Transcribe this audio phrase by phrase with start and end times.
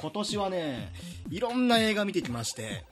[0.00, 0.92] 今年はね、
[1.30, 2.84] いろんな映画見てきまして、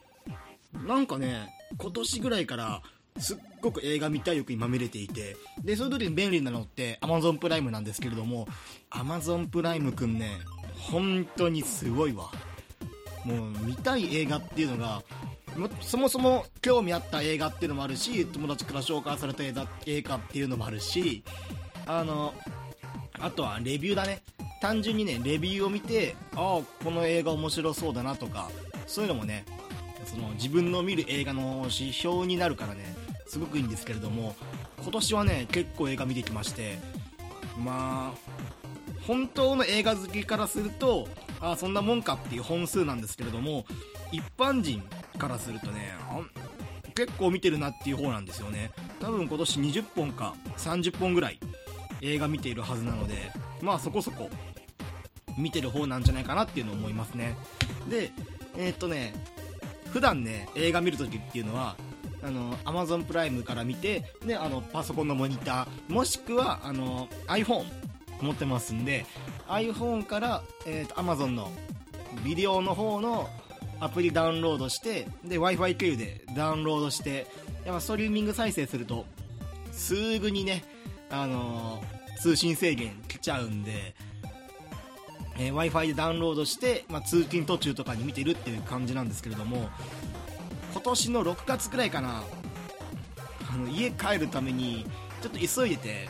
[0.87, 1.49] なんかね、
[1.79, 2.83] 今年ぐらいから、
[3.19, 8.47] すっごく映画見たい欲にまみれていて、で、そういう時に便利なのって Amazon プライムなんですけれども、
[8.91, 10.39] Amazon プライムくんね、
[10.79, 12.31] 本当にすごいわ。
[13.25, 15.03] もう見たい映画っていうのが、
[15.81, 19.53] そもそも興味あった映画っていうのもあるし、友達から紹介された映
[20.03, 21.25] 画っていうのもあるし、
[21.87, 22.35] あの、
[23.21, 24.23] あとはレビューだね。
[24.61, 28.51] 単純にね、レビューを見て、ああ、この映画面白そうだなとか、
[28.87, 29.45] そういうのもね、
[30.07, 32.95] その自分の見る映画の指標になるからね、
[33.27, 34.35] すごくいいんですけれども、
[34.83, 36.79] 今年はね、結構映画見てきまして、
[37.59, 38.37] まあ、
[39.07, 41.09] 本当の映画好きからすると、
[41.41, 43.67] ああ、そんなもんかっていう本数なんですけれども、
[44.11, 44.83] 一般人
[45.19, 45.93] からするとね、
[46.95, 48.71] 結構見てるなっていう方なんですよね。
[49.01, 51.39] 多分今年20本か30本ぐらい
[52.01, 53.15] 映画見ているはずなので、
[53.61, 54.31] まあそこそこ
[55.39, 57.37] 見てる方なんじゃないかなっていうのを思いますね。
[57.89, 58.11] で、
[58.57, 59.15] えーっとね、
[59.91, 61.77] 普段ね、映画見るときっていうのは、
[62.23, 67.65] あの、Amazon プライムから見て、で、あの、パソコンのモニター、もしくは、あの、iPhone
[68.21, 69.07] 持ってますんで、
[69.49, 71.51] iPhone から、えーっと、Amazon の
[72.25, 73.29] ビデオの方の
[73.79, 77.27] アプリダウンロードして、で、Wi-Fi 経由でダウンロードして、
[77.65, 79.05] やっぱストリーミング再生すると、
[79.73, 80.65] すぐにね、
[81.11, 81.83] あの
[82.21, 83.95] 通信制限来ちゃうんで、
[85.39, 89.69] えー Wi-Fi でダウンロードして、まあ、通勤途中とかに見てるっていう感じなんですけれども、
[90.73, 92.23] 今年の6月くらいかな、
[93.51, 94.87] あの家帰るために、
[95.23, 96.09] ちょっと急いでて、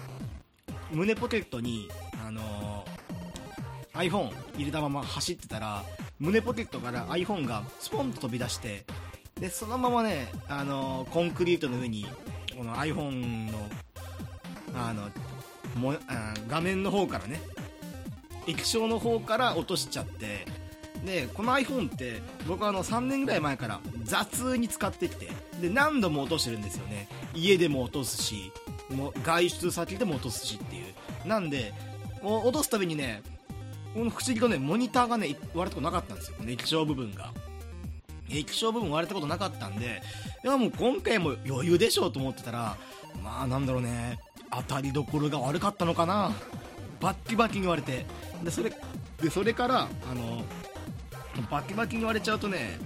[0.91, 1.89] 胸ポケットに、
[2.27, 2.85] あの
[3.95, 5.85] iPhone 入れたまま走ってたら、
[6.19, 8.85] 胸ポケットから iPhone がスポンと飛び出して、
[9.41, 12.07] で、そのままね、あのコンクリートの上に、
[12.57, 13.69] この iPhone の、
[14.77, 15.09] あの、
[15.77, 17.41] もあ画面の方からね、
[18.47, 20.47] 液晶の方から落としちゃって、
[21.05, 25.29] で、この iPhone って、僕はあの3年ぐらい前から雑に使ってきて、
[25.61, 27.09] で、何度も落としてるんですよね。
[27.35, 28.53] 家でも落とすし、
[28.91, 31.29] もう外出先でも落とすしっていう。
[31.29, 31.73] なんで、
[32.23, 33.23] もう落とすたびにね、
[33.95, 36.37] この不思議とね、モニターがね、割れたことなかったんですよ。
[36.39, 37.33] この液晶部分が。
[38.29, 40.03] 液晶部分割れたことなかったんで、
[40.45, 42.77] いやもう今回も余裕でしょうと思ってたら、
[43.23, 44.19] まあなんだろうね、
[44.51, 46.33] 当たりどころが悪かったのかな。
[47.01, 48.07] バッキバキに割れて。
[48.43, 48.73] で、それ、
[49.21, 50.45] で、それから、あの、
[51.51, 52.79] バキバキに割れちゃうとね、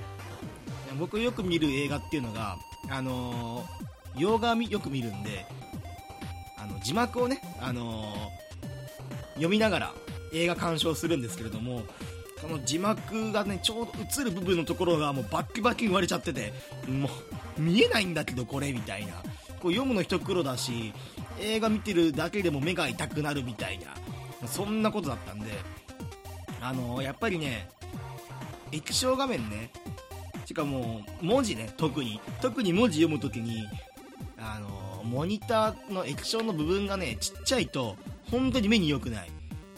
[0.98, 2.56] 僕よく見る映画っていうのが、
[2.88, 3.64] あの
[4.16, 5.46] 洋画よく見るんで、
[6.58, 8.12] あの、字幕をね、あの
[9.34, 9.94] 読みながら
[10.32, 11.84] 映画鑑賞するんですけれども、
[12.40, 16.52] その字幕がね、ちょうど映る部分のところがもうバッキバキに割れちゃってて、
[16.88, 17.08] も
[17.58, 19.12] う見えないんだけどこれみたいな。
[19.60, 20.92] こう読むの一苦労だし、
[21.40, 23.86] 映画見てるだけでも目が痛くなるみたいな、
[24.46, 25.46] そんなことだったんで、
[26.60, 27.68] あのやっぱりね、
[28.72, 29.70] 液晶画面ね、
[30.46, 33.66] しかも文字ね、特に、特に文字読むときに、
[34.38, 37.96] あのモニターの液晶の部分がね、ちっちゃいと、
[38.30, 39.30] 本当に目に良くない。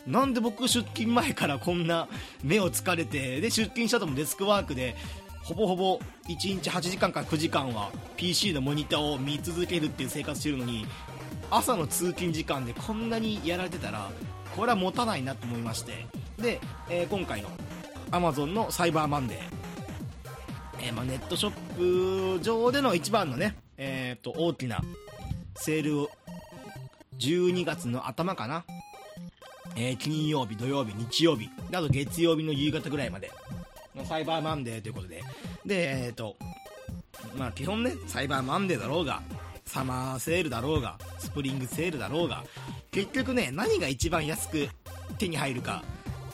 [0.07, 2.09] なんで僕出勤前からこんな
[2.43, 4.97] 目を疲れて、で、出勤した後もデスクワークで、
[5.43, 5.99] ほぼほぼ
[6.29, 10.87] 1日8時間から9時間は PC のモニターを見続けるっていう生活してるのに、
[11.53, 14.11] 朝の通勤時間でこんなにやられてたら、
[14.57, 16.07] これは持たないなと思いまして、
[16.39, 16.59] で、
[16.89, 17.51] えー今回の
[18.11, 19.39] Amazon のサイバーマンデー、
[20.81, 24.81] えーまあ、ネットショップ上での一番のね、えー、と大きな
[25.55, 26.11] セールを
[27.19, 28.65] 12月の頭かな、
[29.77, 33.31] えー金曜日、土曜日、日曜日、あと月曜日の夕方ぐらいまで
[33.95, 35.23] のサイバーマンデーということで、
[35.67, 36.35] で、えっ、と、
[37.37, 39.23] まあ基本ね、サイバーマンデーだろうが、
[39.65, 42.45] サマーセールだろうが、スプリングセールだろうが、
[42.91, 44.69] 結局ね、何が一番安く
[45.19, 45.83] 手に入るか、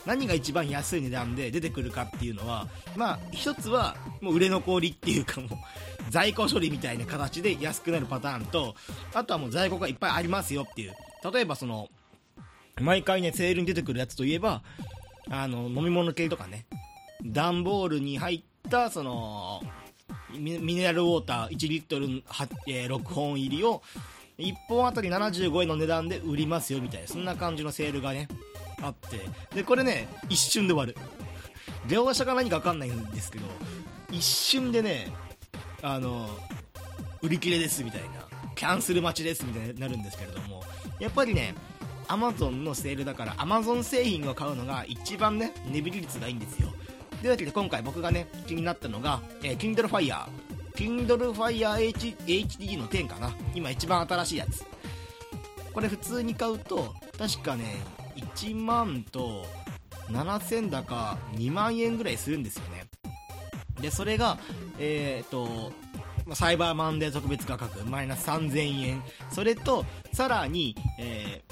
[0.06, 2.66] 何が一番安い値段で出てくるかっていうのは、
[2.96, 5.50] まあ、一つは、もう売れ残りっていうかもう、
[6.10, 8.75] 在庫処理みたいな形で安くなるパターンと、
[9.12, 10.94] あとはもう在庫がいっぱいありますよっていう。
[11.32, 11.88] 例えばその、
[12.81, 14.62] 毎回ね、セールに出てくるやつといえば、
[15.31, 16.66] あの、飲み物系とかね、
[17.24, 19.62] 段ボールに入った、その、
[20.36, 22.22] ミネラルウォーター1リットル、
[22.66, 23.82] えー6本入りを、
[24.38, 28.28] 1本あたり75円の値段で売りますよみたいな、そんな感じのセールがね、
[28.82, 29.20] あって。
[29.54, 30.96] で、これね、一瞬で終わる。
[31.88, 33.46] 両者が何かわかんないんですけど、
[34.10, 35.12] 一瞬でね、
[35.82, 36.28] あの、
[37.22, 38.08] 売り切れですみたいな、
[38.54, 40.62] キャンセル待ちですみたいになるんですけれども、
[41.00, 41.54] やっぱりね、
[42.06, 46.69] アマゾンのセールだから、アマゾン製品を買うのが一番ね、値引き率がいいんですよ。
[47.20, 50.26] というわけで今回僕がね、気になったのが、えー Kindle Fire。
[50.75, 53.32] Kindle Fire H HD の10かな。
[53.55, 54.65] 今一番新しいやつ。
[55.73, 57.65] これ普通に買うと、確かね、
[58.17, 59.47] 1万と
[60.11, 62.87] 7000だか2万円ぐらいするんですよね
[63.81, 64.38] でそれが
[64.79, 65.73] えっ、と
[66.35, 71.43] サイバーマンデー特別価格マイナス3000円それとさらに、え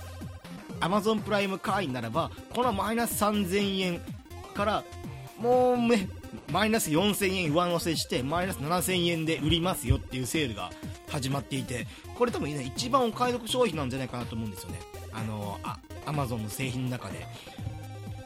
[0.81, 4.01] ー、Amazon プライム会員ならばこのマイナス3000円
[4.55, 4.85] から
[5.39, 6.09] もうね
[6.51, 10.71] マイナス4000円上乗せしてマイナス7000円で売りますよっていうセールが
[11.09, 14.81] 始まっていてこれ多分、ね、一番お買い得商品なんじゃないかなと思うんですよね。
[15.13, 17.27] あのあ Amazon の製品の中で。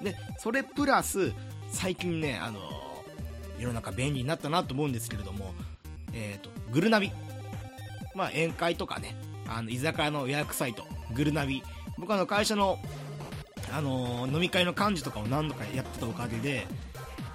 [0.03, 1.33] でそれプラス
[1.71, 2.61] 最近ねあの
[3.59, 5.53] 世の中便利になったなと思うんですけれども
[6.13, 7.13] えーと、グルナビ、
[8.15, 9.15] まあ、宴会とかね
[9.49, 10.85] あの居酒屋の予約サイト
[11.15, 11.63] グルナビ。
[11.99, 12.79] 僕あの会社の、
[13.73, 16.67] あの、飲み会の幹事とかを何度かやってたおかげで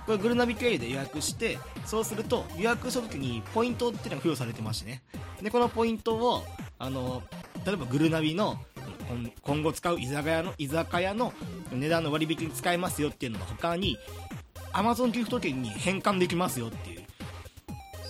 [0.05, 5.01] これグルナビ経由で予約してそうすると予約した時にポイントっていうのが付与されてましてね。
[5.41, 6.43] でこのポイントを、
[6.79, 7.21] あの、
[7.65, 8.57] 例えばグルナビの
[9.41, 11.33] 今後使う居酒屋の居酒屋の
[11.71, 13.97] 値段の割引に使えますよっていうのが他に
[14.73, 17.05] Amazon ギフト券に変換できますよっていう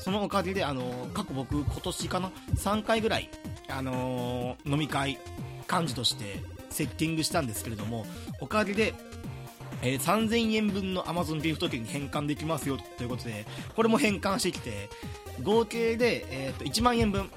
[0.06, 3.28] そのおかげで、あの過去僕、今年かな、3回ぐらい、
[3.68, 5.18] あの飲み会、
[5.68, 8.06] 幹事としてセッティングしたんですけれども、
[8.40, 8.94] おかげで、
[9.82, 13.46] えー、3000円分の Amazon ギフト券に変換できますよということで、
[13.76, 14.90] これも変換してきて、
[15.44, 17.30] 合計で、えー、と1万円分、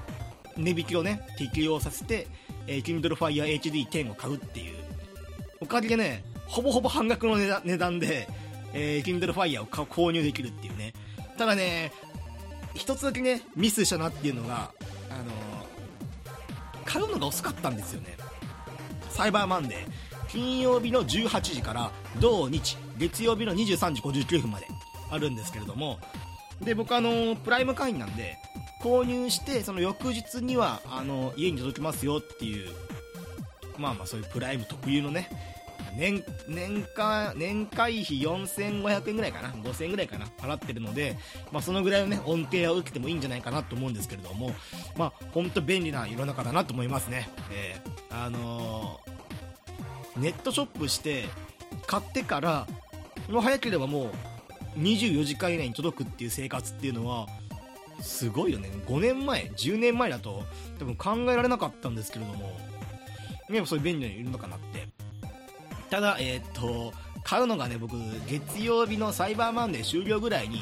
[0.57, 2.27] 値引きをね、適用させて、
[2.67, 4.75] えー、Kindle Fire HD10 を買うっていう。
[5.61, 8.27] おかげでね、ほぼほぼ半額の値段で、
[8.73, 10.93] えー、Kindle Fire を購入できるっていうね。
[11.37, 11.91] ただね、
[12.79, 14.71] 一つだけねミスしたなっていうのが
[15.09, 15.31] あの
[16.85, 18.17] 買うのが遅かったんですよね
[19.09, 19.77] サイバーマンデー
[20.31, 24.67] 金曜日の18時から土日月曜日の23時59分まで
[25.11, 25.99] あるんですけれども
[26.61, 28.37] で僕あのプライム会員なんで
[28.81, 32.69] 購入してその翌日にはあの家に届きますよっていう
[33.77, 35.29] まあまあそういうプライム特有のね
[35.97, 41.17] 年年間年会費4500円ぐらいかな5000円ぐらいかな払ってるので、
[41.51, 44.51] まあ、そのぐらいの、ね、恩恵を受けてもいいんじゃないかなと思うんですけれども、
[44.97, 48.99] まあ、本当便利な世の中だなと思いますね、えー、あの、
[50.19, 51.25] ネットショップして
[51.87, 52.67] 買ってから
[53.29, 54.11] もう早ければも
[54.75, 57.27] う24時間以内に届くっていう生活っていうのは
[58.01, 60.43] すごいよね5年前10年前だと
[60.79, 62.57] 多分考えられなかったんですけれども
[63.49, 64.87] やっぱそういう便利なのいるのかなって
[65.89, 66.93] ただ、えー、っと、
[67.23, 67.95] 買うのがね、僕、
[68.27, 70.61] 月曜日のサイバーマンデー終了ぐらいに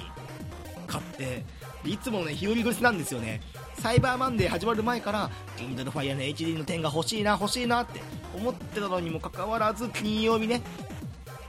[0.87, 1.43] 買って、
[1.85, 3.41] いつもね、日和口なんですよね。
[3.79, 8.01] サイバーマンデー始まる前から、キングドルファイアの HD の点が欲しいな、欲しいなって
[8.35, 10.61] 思ってたのにもかかわらず、金曜日ね、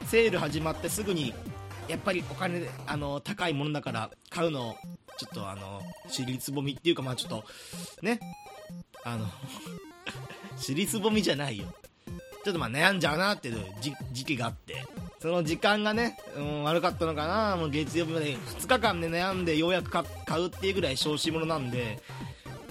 [0.06, 1.32] セール始まってすぐに、
[1.88, 4.76] やっぱりお金、あの、高いものだから買うの、
[5.16, 7.44] ちょっとあの、尻つぼみっていうか、まあちょっと、
[8.02, 8.20] ね、
[9.04, 9.26] あの
[10.58, 11.72] 尻つぼみじゃないよ。
[12.48, 13.62] ちょっとまあ悩んじゃうなっていう
[14.12, 14.86] 時期があって、
[15.20, 20.02] その時間がね、うん、悪かったのかな、もう月曜日まで2日間で悩んでようやく買
[20.40, 21.98] うっていうぐらい小子者なんで、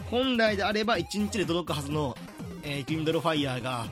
[0.10, 2.18] 本来であれば1日で届くはずの、
[2.64, 3.86] えー、Kindle Fire が、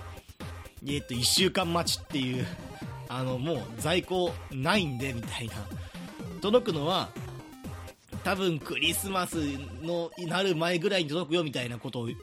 [0.84, 2.48] えー、っと、1週間待ちっていう、
[3.08, 5.54] あの、もう在庫ないんで、みたいな。
[6.42, 7.10] 届くのは、
[8.24, 9.36] 多分クリスマス
[9.84, 12.16] のなる前ぐらいに届くよみたいなことを予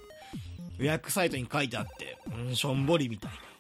[0.79, 3.52] 約サイトに書いてあって、うん、しょんぼりみたいな。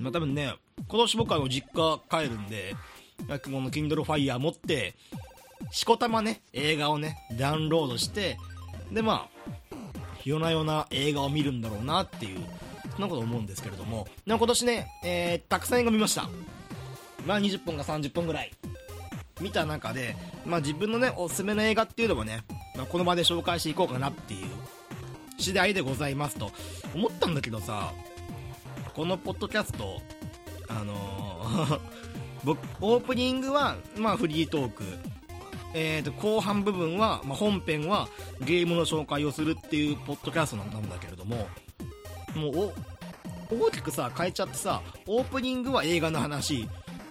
[0.00, 0.54] まあ、多分ね、
[0.88, 2.74] 今年僕は実家帰るんで、
[3.28, 4.94] この Kindle Fire 持って、
[5.70, 8.38] しこたまね、映画をね、ダウンロードして、
[8.92, 9.76] で、まあ、
[10.24, 12.40] 夜な夜な映画を見るんだろうなっていう、
[12.92, 16.28] そんなこと思うんですけれども、でも今年ね、えー、たくさん映画見ました。
[17.26, 18.52] まあ20本か30本ぐらい。
[19.40, 22.44] 見た中で、まあ自分のね、おすすめの映画っていうのもね、
[22.76, 24.46] まあ、この場で紹介していこうかなっていう
[25.38, 26.50] 次第でございますと
[26.94, 27.92] 思ったんだけどさ、
[28.94, 30.00] このポッドキャスト、
[30.68, 31.80] あの、
[32.44, 34.84] 僕、オープニングは、まあ、フリートーク。
[35.76, 38.08] えーと、後半部分は、まあ、本編は
[38.40, 41.48] ゲームの紹介をするっていうポッドキャストなんだけれども、
[42.36, 42.72] もう
[43.50, 46.68] お、大きくさ、変えちゃってさ、オープニングは映画の話、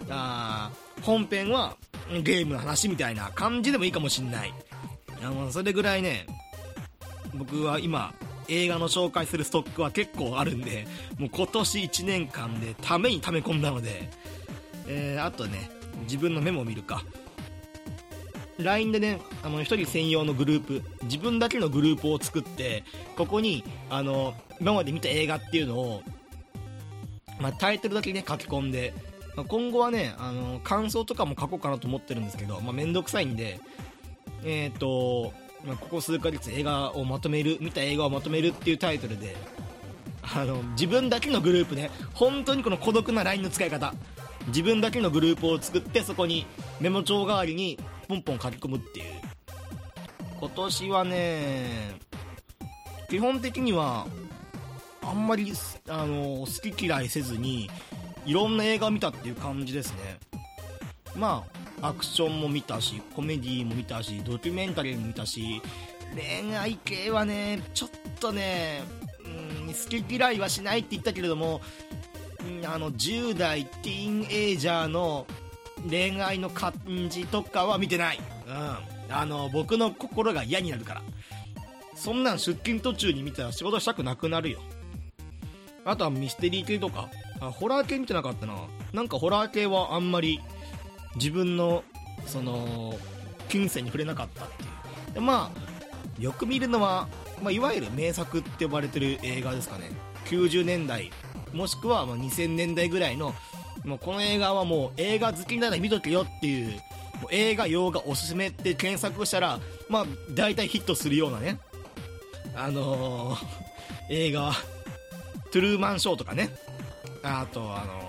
[0.08, 0.70] あ
[1.02, 1.76] 本編は
[2.22, 4.54] ゲームの話みたいな感じでもいいかもしんない。
[5.22, 6.26] あの、それぐらいね、
[7.34, 8.14] 僕は今、
[8.48, 10.86] 映画の紹介するストックは結構あるんで、
[11.18, 14.08] もう今年1年間でために溜め込んだので、
[14.86, 15.70] えー、あとね、
[16.02, 17.02] 自分のメモを見るか。
[18.58, 22.84] LINE でね、あの、一人専用のグループ、自分だけのグループを作って、
[23.16, 26.02] ここに、あの、今まで見た映画っていうのを、
[27.40, 28.94] まあ、タイトルだけね、書き込んで、
[29.34, 33.58] まあ、今後はね、あの、感想とかも書こうかなと思ってるんですけど、まあ、めんどくさいんで、
[34.44, 35.32] えっ、ー、と、
[35.66, 39.34] まあ、ここ数ヶ月映画をまとめる見た映画をまとめるっていうタイトルで
[40.22, 43.94] あの自分だけのグループね本当にこの孤独な LINE の使い方。
[44.48, 46.46] 自分だけのグループを作ってそこに
[46.78, 47.78] メモ帳代わりに
[48.08, 49.06] ポンポン書き込むっていう。
[50.38, 51.94] 今年はね
[53.08, 54.06] 基本的には
[55.02, 55.52] あんまり
[55.88, 57.70] あの好き嫌いせずに
[58.26, 60.18] いろんな映画を見たっていう感じですね。
[61.16, 65.60] まあアクションも見たしコメディーも見たしドキュメンタリーも見たし
[66.14, 68.82] 恋愛系はねちょっとね
[69.24, 71.60] うん好き嫌いはしないって言ったけれども
[72.66, 75.26] あの10代ティーンエイジャーの
[75.88, 76.72] 恋愛の感
[77.10, 81.02] じとかは見てない、うん、あの僕の心が嫌になるから。
[81.94, 84.60] そんなん出勤途中に見たら仕事したくなくなるよ。
[85.84, 87.08] あとはミステリー系とか。
[87.40, 88.54] あホラー系見てなかったな。
[88.92, 90.40] なんかホラー系はあんまり
[91.16, 91.84] 自分の
[92.26, 92.94] その
[93.48, 94.66] 金銭に触れなかったってい
[95.10, 95.14] う。
[95.14, 97.08] でまあよく見るのは、
[97.42, 99.90] まあ、いわゆる名作って呼ばれてる映画ですかね。
[100.26, 101.10] 90年代
[101.52, 103.34] もしくはま2000年代ぐらいの
[103.84, 106.68] もうこの映画はもう映画好きなら見とけよっていう
[107.20, 111.58] もう映画洋画おすすめって検索したらまあ大体ヒットするようなね。
[112.56, 113.46] あのー、
[114.10, 114.52] 映画
[115.50, 116.50] トゥルーマンショーとかね。
[117.22, 118.03] あとあの、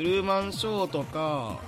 [0.00, 1.60] トゥルーマンショーとか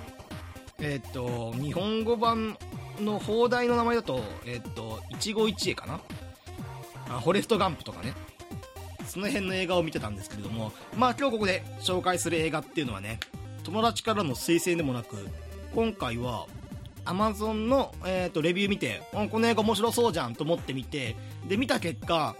[0.79, 2.57] えっ、と日本語版
[2.99, 5.99] の放題の名前だとえっ、と一期一会かな？
[7.15, 8.15] あフォレストガンプとかね。
[9.05, 13.19] その辺の映画を見てたんですけれどもまあ今日ここで紹介する映画っていうのはね
[13.61, 15.27] 友達からの推薦でもなく
[15.75, 16.47] 今回は
[17.05, 21.15] Amazon の、えーと、レビュー見てこの映画面白そうじゃんと思って見て
[21.47, 22.35] で見た結果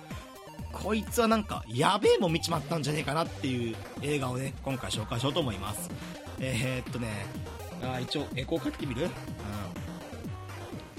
[0.73, 5.89] こいつはなんかやべえもん見ちまったんじゃねえかなっていう映画をね今回紹介しようと思います。
[6.39, 7.07] えー、っとね
[7.81, 9.11] あ一応エコーかけてみる、うん、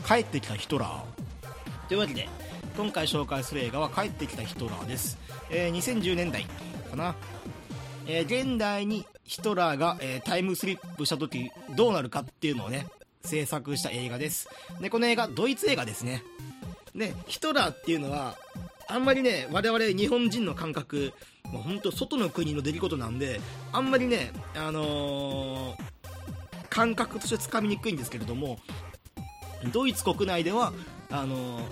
[0.04, 1.88] 帰ってきたヒトラー。
[1.88, 2.28] というわけで
[2.76, 5.18] 今回紹介する映画は帰ってきたヒトラーです。
[5.50, 6.46] えー、2010年代
[6.90, 7.14] かな、
[8.06, 12.86] えー、現代にヒトラーが、えー、タイムスリップした時どうなるかっていうのをね
[13.22, 14.48] 制作した映画です。
[14.80, 16.22] でこの映画ドイツ映画ですね。
[16.94, 18.36] でヒトラーっていうのは
[18.88, 21.12] あんまりね我々日本人の感覚
[21.52, 23.40] もう本当外の国の出来事なんで
[23.72, 25.76] あんまりねあのー、
[26.68, 28.58] 感覚としてつかみにくいんですけれども
[29.72, 30.72] ドイツ国内では
[31.10, 31.62] あのー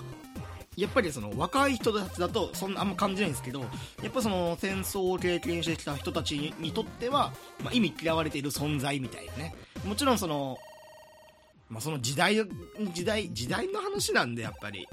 [0.75, 3.61] やっぱりその若い人たちだとそんなあんま感じないんですけど
[4.01, 7.31] やっぱその戦争を経験してきた人たちにとっては、
[7.63, 9.55] まあ、意味嫌われている存在みたいなね。
[9.85, 10.57] もちろんその,、
[11.69, 12.35] まあ、その時代
[12.93, 14.87] 時代時代の話なんでやっぱり。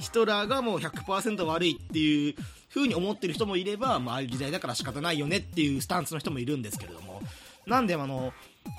[0.00, 2.34] ヒトラーがもう100%悪いっていう
[2.74, 7.22] 風に思ってる人もいれば、まああいう時代だから仕方ないよねっていうスタンスの人もいるんですけれども。
[7.66, 8.32] なんであの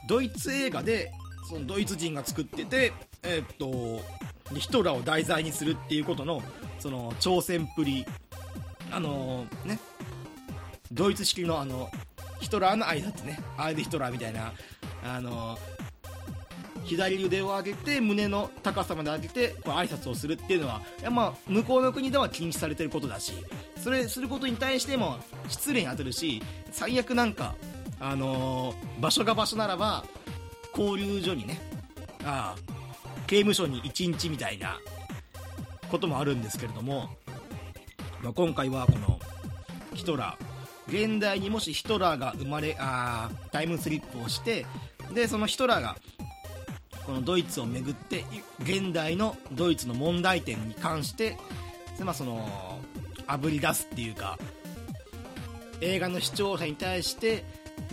[0.08, 1.12] ドイツ映画で
[1.48, 4.04] そのドイツ人が作っててえー、っと
[4.58, 6.42] ヒトラーを題材にするっていうことの
[6.80, 8.06] その挑戦っぷり
[8.92, 9.80] あのー、ね
[10.92, 11.90] ドイツ式のあの
[12.42, 14.52] ヒトラーの挨拶ねアイデヒトラーみたいな
[15.04, 15.60] あのー、
[16.92, 23.32] 左腕を上げて胸の高さまで上げてこう挨拶をするっていうのは、まあ、向こうの国では禁止されてることだし
[23.78, 25.18] それすることに対しても
[25.48, 27.56] 失礼に当たるし最悪なんか、
[28.00, 30.04] あの、場所が場所ならば
[30.78, 31.62] 交流所にね
[32.26, 32.72] ああ
[33.28, 34.78] 刑務所に1日みたいな
[35.90, 37.10] こともあるんですけれども、
[38.22, 39.18] まあ、今回はこの
[39.94, 40.52] ヒトラー。
[40.92, 44.66] 現代にもしヒトラーが生まれあタイムスリップをして
[45.14, 45.96] でそのヒトラーが
[47.06, 48.24] このドイツを巡って
[48.62, 51.38] 現代のドイツの問題点に関して、
[52.00, 52.80] まあ、その
[53.28, 54.38] あぶり出すっていうか
[55.82, 57.44] 映画の視聴者に対して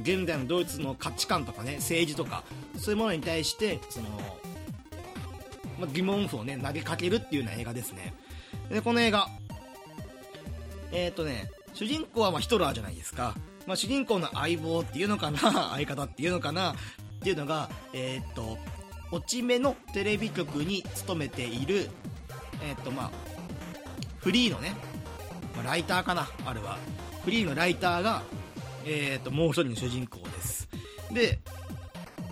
[0.00, 2.45] 現代のドイツの価値観とかね政治とか
[2.77, 4.07] そういうものに対してその
[5.79, 8.15] まあ、疑問符をね投げかけるっていうような映画ですね。
[8.69, 9.29] でこの映画
[10.93, 13.35] えっ、ー、とね主人公はまヒトラーじゃないですか、
[13.67, 15.38] まあ、主人公の相棒っていうのかな
[15.71, 16.75] 相方っていうのかなっ
[17.21, 18.59] ていうのがえっ、ー、と
[19.11, 21.88] 落ち目のテレビ局に勤めている
[22.62, 23.11] えっ、ー、とまあ
[24.19, 24.75] フリーのね、
[25.55, 26.79] まあ、ライターかなあれは。
[27.25, 28.23] フリーのライターが
[28.87, 30.69] えっ、ともう一人の主人公です。
[31.12, 31.38] で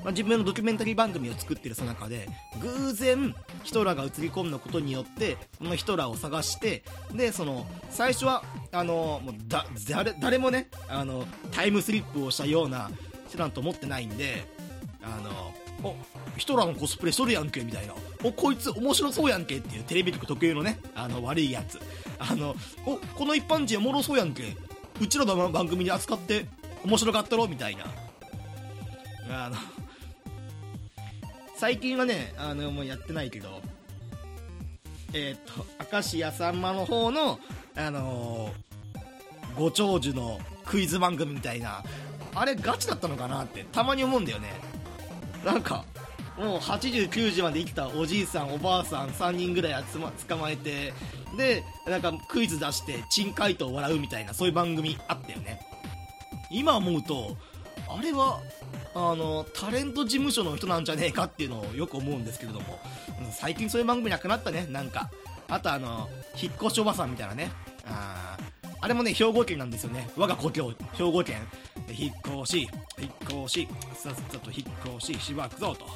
[0.07, 2.29] まあ、自分のドキュメンタリー番組を作ってるその中で
[2.61, 12.89] 偶然ヒトラーが映り込んだことによってこのヒトラーを探してでその最初はあのもうだ誰誰もねあのタイムスリップをしたような
[13.29, 14.45] 人なんと思ってないんで
[15.03, 15.53] あの
[15.83, 15.95] お
[16.37, 17.95] ヒトラーのコスプレしとるやんけみたいな。
[18.25, 21.81] おこいつ面白そうやんけっていうテレビ局特有のねあの悪いやつ。
[22.19, 22.55] あの
[22.87, 24.57] おこの一般人おもろそうやんけ。
[25.01, 26.47] うちらの番組に扱って
[26.85, 27.85] 面白かったろみたいな。
[29.31, 29.57] あの
[31.57, 33.61] 最近はねあのもうやってないけど
[35.13, 37.39] えっ、と明石家さんまの方の
[37.75, 41.83] あのー、ご長寿のクイズ番組みたいな。
[42.39, 44.53] あれガチだったのかなってたまに思うんだよね。
[45.47, 45.85] なんか
[46.37, 50.93] もう80、90まで生きたおじいさん、おばあさん3人ぐらい集ま捕まえて
[51.37, 55.61] でなんかクイズ出して珍回答を笑うみたいなそういう番組あったよね。
[56.51, 57.37] 今思うと
[57.89, 58.41] あれは
[58.95, 62.81] あのタレント事務所の人なんじゃねえかっていうのをよく思うんですけれども
[63.31, 65.11] 最近そういう番組なくなったねなんか。
[65.49, 66.09] あとあの
[66.41, 67.53] 引っ越しおばさんみたいなね。
[67.87, 68.37] あ
[68.81, 70.09] あれもね兵庫県なんですよね。
[70.17, 71.47] 我が故郷兵庫県。
[71.91, 72.69] 引っ越し
[72.99, 75.87] 引っ越しさっさと引っ越ししばくぞと。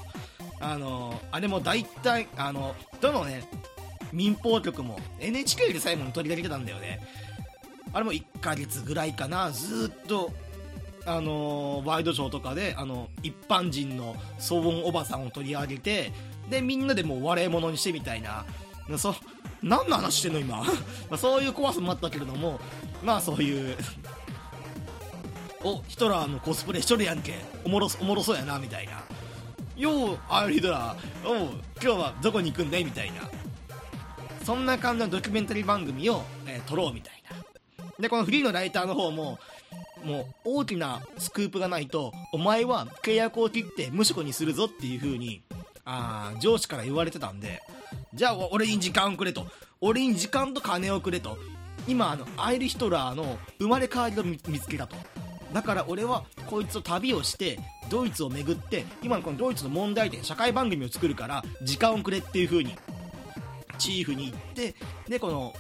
[0.60, 3.44] あのあれも大体あのどのね
[4.12, 7.00] 民放局も NHK で最後に取り上げてたんだよね。
[7.92, 9.50] あれも1ヶ月ぐらいかな。
[9.50, 10.32] ずっと
[11.06, 16.12] あのワイドショーとかであの一般人の騒音おばさんを取り上げて
[16.50, 18.44] でみんなでもう笑い物にしてみたいな。
[18.98, 19.14] そ
[19.62, 20.64] 何の話してんの今？
[21.10, 22.60] ま そういう怖さもあったけれども
[23.02, 23.76] まあそういう
[25.62, 27.34] おヒトラーのコスプレしとるやんけ。
[27.64, 29.02] おもろおもろそうやなみたいな。
[29.76, 31.28] ようアイルヒトラー。
[31.28, 31.50] おう
[31.82, 33.28] 今日はどこに行くんだいみたいな。
[34.44, 37.36] そんな感じのドキュメンタリー番組を、えー撮ろうみたいな。
[37.98, 39.38] でこのフリーのライターの方も
[40.02, 45.42] もう大きなスクープがないとお前は契約を切って無職にするぞっていう風に
[45.84, 47.62] あ上司から言われてたんで
[48.14, 49.46] じゃあ俺に時間をくれと。
[49.80, 51.38] 俺に時間と金をくれと。
[51.86, 54.96] 今あのアイルヒトラーの生まれ変わりを見つけたと。
[55.52, 62.76] だから俺はこいつと旅をしてドイツを巡って今のこのドイツの問題点社会番組を作るから時間をくれっていう風に
[63.78, 64.74] チーフに行って
[65.08, 65.52] でこの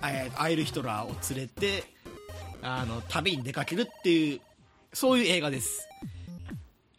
[0.00, 1.84] アイルヒトラーを連れて
[2.62, 4.40] あの旅に出かけるっていう
[4.92, 5.86] そういう映画です。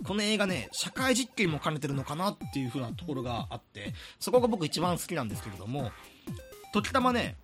[0.05, 5.91] この映画ね社会実験も兼ねてるのかなっていう風なところがあってそこが僕一番好きなんですけれども
[6.73, 7.35] 時たまね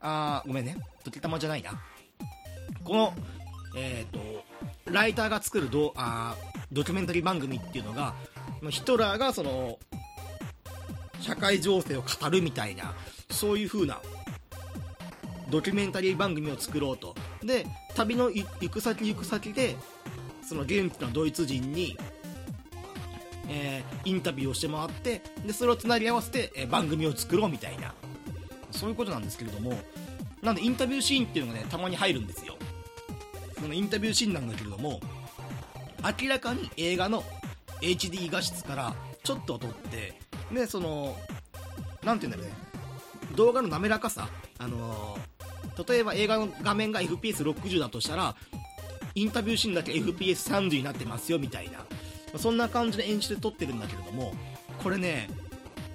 [0.00, 0.76] あーごめんね。
[1.04, 1.80] 時たまじゃないな。
[2.84, 3.14] この
[3.76, 4.20] えっ、と
[4.90, 6.36] ライターが作るドあ
[6.72, 8.14] ドキュメンタリー番組っていうのが
[8.70, 9.78] ヒトラーがその
[11.20, 12.94] 社会情勢を語るみたいな
[13.30, 14.00] そういう風な
[15.50, 17.14] ドキュメンタリー番組を作ろうと。
[17.42, 19.76] で旅の行く先行く先で
[20.48, 21.96] その現地のドイツ人に、
[23.48, 27.92] えーインタビューをしてもらってでそれをつなぎ合わせて、えー番組を作ろうみたいな。
[28.70, 29.78] そういうことなんですけれども
[30.42, 32.56] なんでインタビューシーンっていうのがねたまに入るんですよ。
[33.60, 35.00] そのインタビューシーンなんだけれども
[36.22, 37.24] 明らかに映画の
[37.82, 40.14] HD 画質からちょっと撮って
[40.52, 41.16] でその
[42.04, 42.52] なんていうんだろうね。
[43.36, 44.28] 動画の滑らかさ。
[44.58, 45.28] あのー
[45.88, 48.34] 例えば映画の画面が FPS60 だとしたら
[49.18, 51.78] インタビューシーンだけ FPS30 になってますよみたいな
[52.32, 54.34] まそんな感じで演出で撮ってるんだけれども
[54.82, 55.28] これね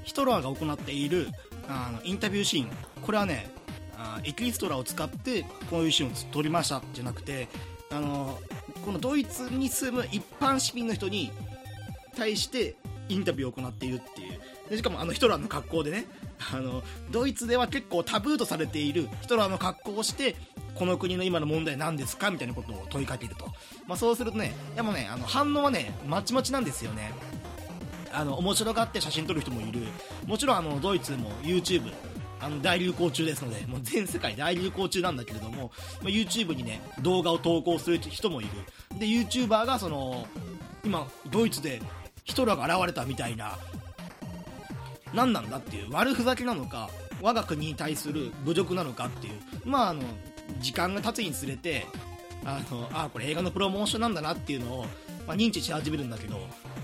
[0.03, 1.27] ヒトラーが行っている
[1.67, 2.69] あのインタビューシーン
[3.01, 3.49] これはね
[3.97, 7.47] あエキストラを使ってこういうシーンを撮りましたじゃなくて
[7.91, 8.39] あの
[8.83, 11.31] このドイツに住む一般市民の人に
[12.15, 12.75] 対して
[13.09, 14.39] インタビューを行っているっていう。
[14.69, 16.05] でしかもあのヒトラーの格好でね
[16.53, 16.81] あの
[17.11, 20.35] ドイツでは結構タブーとされているヒトラーの格好をして
[20.75, 22.31] この国の今の問題何ですか？
[22.31, 23.45] みたいなことを問いかけると、
[23.87, 27.13] まあ、そうするとねでもねあの反応はねまちまちなんですよね。
[28.11, 29.81] あの面白がって写真撮る人もいる。
[30.25, 31.91] もちろんあのドイツも YouTube
[32.39, 38.51] あの大流行中ですのでもう全世界大流行中なんだけれども、まあ、YouTube にね動画を投稿する人もいる。
[38.99, 40.27] で YouTuber がその
[40.83, 41.81] 今ドイツで
[42.23, 43.57] ヒトラーが現れたみたいな
[45.13, 46.89] 何なんだっていう悪ふざけなのか
[47.21, 49.33] 我が国に対する侮辱なのかっていう。
[49.65, 50.01] まああの
[50.59, 51.85] 時間が経つにつれて
[52.45, 54.85] あのあこれ映画のプロモーションなんだなっていうのを、
[55.27, 56.37] まあ、認知し始めるんだけど、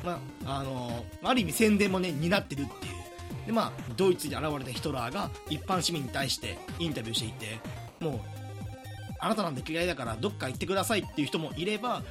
[0.03, 2.99] まあ、あのある意味宣伝もね担ってるっていう。
[3.45, 7.59] でまあドイツに現れたヒトラーが一般市民に対してインタビューしていて
[7.99, 8.19] もう
[9.19, 12.03] あなたなんて嫌いだからどっか行ってくださいっていう人もいれば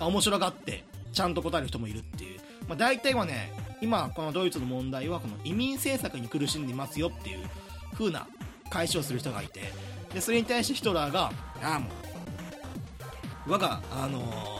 [0.00, 7.38] 面白がってちゃんと答える人もいるっていう、まあ、大体はね今このドイツの問題はこの移民政策に苦しんでいますよっていう
[7.92, 8.26] 風な
[8.68, 9.60] 解消する人がいて
[10.14, 11.90] でそれに対してヒトラーがああも
[13.46, 14.54] う我があのー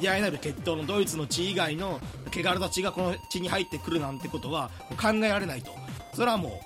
[0.00, 2.00] 偉大なる血統のドイツの地以外の
[2.32, 4.70] 汚れた血がこの地に入ってくるなんてことは
[5.00, 5.72] 考えられないと。
[6.14, 6.60] それはも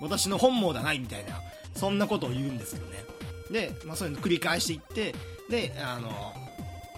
[0.00, 1.40] う私の本望ではないみたいな
[1.74, 3.04] そんなことを言うんですよね。
[3.50, 5.14] で、まあ、そういうの繰り返していって
[5.48, 6.10] であの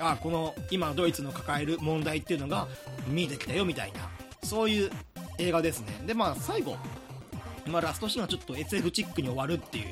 [0.00, 2.66] あこの今ドイツの抱える問題っていうのが
[3.06, 4.00] 見えてきたよみたいな。
[4.42, 4.90] そういう
[5.38, 6.02] 映画ですね。
[6.06, 6.76] でまあ最後、
[7.66, 9.84] まあ、ラストシーンはちょっと SF チックに終わるっていう。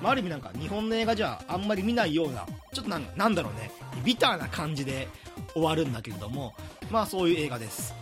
[0.00, 3.70] まあ、ある意味なんか日本の映画じゃあんまり見ないようなちょっとなんだろうね。
[4.04, 5.08] ビターな感じで
[5.54, 6.54] 終わるんだけれども
[6.90, 7.94] まあそういう映画です。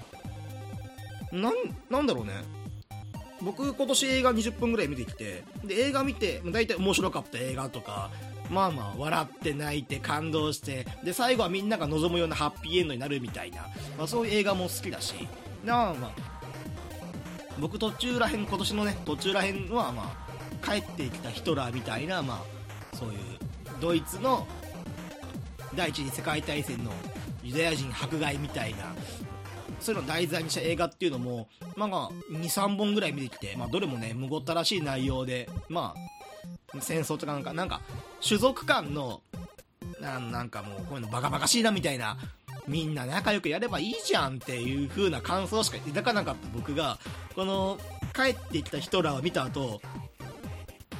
[1.32, 1.54] なん
[1.90, 2.32] なんだろうね。
[3.42, 8.10] 僕今年映画20分ぐらい見てきてで映画見て大体面白かった映画とか
[8.50, 13.66] まあまあ笑って泣いて感動してで最後はみんなが望むようなハッピーエンドになるみたいな、
[13.98, 15.14] まあ、そういう映画も好きだし。
[15.64, 16.35] なあまあ
[17.58, 20.12] 僕途中らへん今年のね途中らへんはま
[20.62, 22.42] あ帰ってきたヒトラーみたいなま
[22.92, 23.18] あそういう
[23.80, 24.46] ドイツの
[25.74, 26.92] 第一次世界大戦の
[27.42, 28.94] ユダヤ人迫害みたいな
[29.80, 35.94] そういうのを題材にした映画っていうのも、まあ、23本ぐらい見てきて、まあ、どれもねむごったらしい内容でま
[36.74, 37.80] あ戦争とかなんかなんか
[38.26, 39.20] 種族間の
[40.00, 42.16] なんかもうこういうのバカバカしいなみたいな
[42.68, 46.98] みんな仲良くやればいいじゃんっていう風な感想しか抱かなかった僕が
[47.34, 47.78] この
[48.14, 49.80] 帰ってきたヒトラーを見た後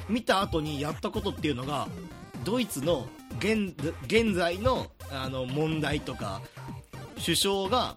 [0.07, 1.87] 見た後にやったことっていうのが
[2.43, 3.07] ドイツの
[3.39, 3.75] 現
[4.05, 6.41] 現在のあの問題とか
[7.23, 7.95] 首相が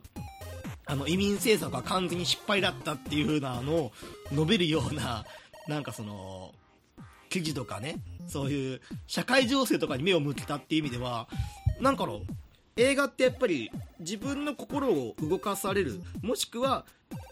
[0.86, 3.92] あの移民政策が完全に失敗だったっていう風なのを
[4.32, 5.24] 述べるような
[5.68, 6.52] なんかその
[7.28, 11.28] 記事とかねそういう社会情勢とかに目を向けたっていう意味では
[11.80, 12.22] なんかの
[12.76, 16.00] 映画ってやっぱり自分の心を動かされる。
[16.22, 16.84] もしくは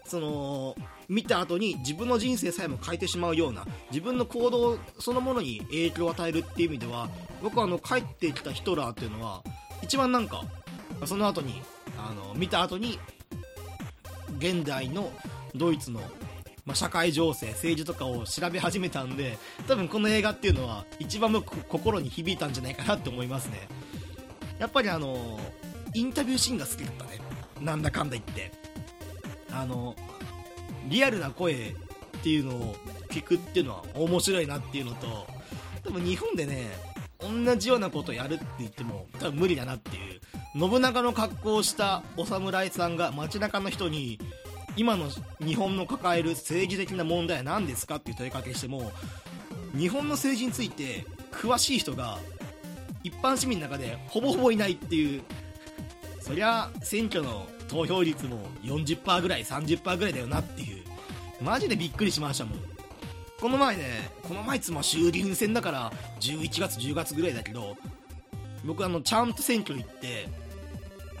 [0.05, 0.75] その
[1.07, 7.09] 見た後に自分の人生さえも変えてしまうような自分の行動そのものに影響を与えるっていう意味では
[7.41, 9.43] 僕はあの帰ってきたヒトラーっていうのは
[9.81, 10.43] 一番なんか
[11.05, 11.61] その後に
[11.97, 12.99] あの見た後に
[14.37, 15.11] 現代の
[15.55, 16.01] ドイツの、
[16.65, 23.67] まあ、社会情勢政治とかを調べ始めたんで多分この映画っていうのは一番僕心に響いたんじゃないかなって思いますね。
[24.59, 25.39] やっぱりあの
[25.93, 27.19] インタビューシーンが好きだったね。
[27.61, 28.51] なんだかんだ言って。
[29.51, 29.95] あの
[30.87, 32.75] リアルな声っていうのを
[33.09, 35.27] 聞くっていうのは面白いなっていうのと
[35.83, 36.67] 多分日本でね
[37.19, 40.21] 同じようなことやるって言っても多分無理だなっていう
[40.57, 44.19] 信長の格好をしたお侍さんが街中の人に
[44.77, 45.07] 今の
[45.45, 48.91] 日本の抱える政治的な問題は何ですかっていう問いかけしても
[49.75, 52.19] 日本の政治について詳しい人が
[53.03, 55.21] 一般市民の中でほぼほぼいないっていう。
[56.21, 60.83] そりゃ選挙の投票率も40%ぐらい30%ぐらいだよなっていう。
[61.41, 62.59] マジでびっくりしましたもん。
[63.39, 67.77] この前ねこの前いつも衆議院選だから11月10月ぐらいだけど
[68.65, 70.27] 僕あのちゃんと選挙行って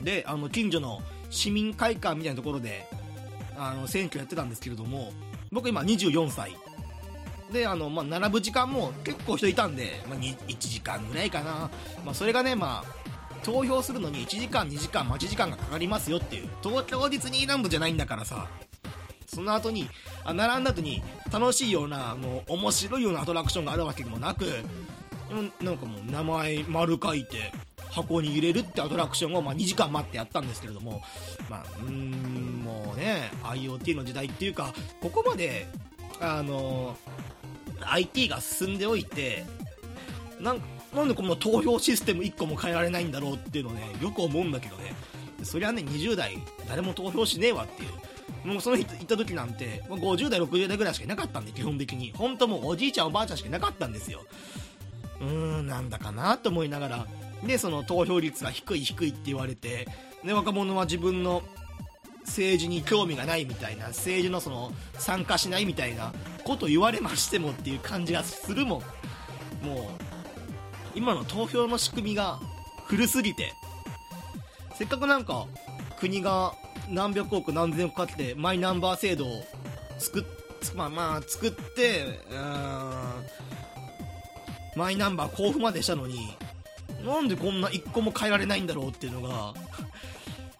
[0.01, 2.85] であの近所の市民会館みたいなところで
[3.57, 5.13] あの選挙やってたんですけれども
[5.51, 6.55] 僕今24歳。
[7.51, 11.69] であの、まあ、並ぶ時間も結構人いたんで、まあ、1時間ぐらいかな、
[12.05, 16.49] まあ、それがね、まあ、投票するのに1時間2時間待ち時間がかかりますよっていう。
[16.61, 18.47] 東京ディズニーランドじゃないんだからさ。
[19.33, 19.87] その後に
[20.23, 24.45] あ並んだ後に楽しいようなもう面白いようなアトラクションがあるわけでもなく
[25.61, 27.53] なんかもう名前丸書いて
[27.91, 31.01] 箱に入れるってアトラクションをま2時間待ってやったんですけれども
[31.47, 35.67] まあうーんもうね IoT の時代っていうかここまで
[36.19, 36.97] あの
[37.87, 39.45] IT が進んでおいて
[40.39, 40.61] なん
[40.93, 44.95] なんでこの投票システム1個も変えられないんだろうっていうのをねよく思うんだけどね。
[45.43, 46.37] そりゃね20代
[46.67, 47.89] 誰も投票しねえわっていう。
[48.47, 52.13] もうその日行った時なんて50代60代ぐらいしかいなかったんで基本的に。
[52.15, 54.21] 本当もうおじいちゃんおばあちゃんしかいなかったんですよ。
[55.21, 55.27] うー
[55.61, 57.07] んなんだかなと思いながら。
[57.45, 59.87] でその投票率が低い低いって言われて。
[60.23, 61.43] で若者は自分の
[62.29, 66.13] 政治に興味がないみたいな政治のその参加しないみたいな
[66.45, 68.77] こと言われましてもっていう感じがするも
[69.63, 69.65] ん。
[69.65, 69.83] もう
[70.95, 72.39] 今の投票の仕組みが
[72.85, 73.53] 古すぎて。
[74.79, 75.45] せっかくなんか
[75.99, 76.53] 国が
[76.87, 79.43] 何百億何千億かけてマイナンバー制度を
[79.97, 80.23] 作っ
[80.73, 82.19] まあまあ作って
[84.77, 86.33] マイナンバー交付までしたのに
[87.05, 89.53] なんでこんな1個も変えられないんだろうっていうのが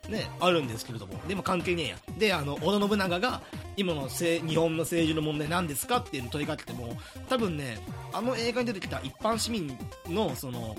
[0.09, 1.97] ね、あるんですけれども、でも関係ねえや。
[2.17, 3.41] で、あの、織田信長が、
[3.77, 6.97] 今の日本の政治の問題何ですかっていうのを問いかけても、
[7.29, 7.79] 多分ね、
[8.11, 10.75] あの映画に出てきた一般市民の、その、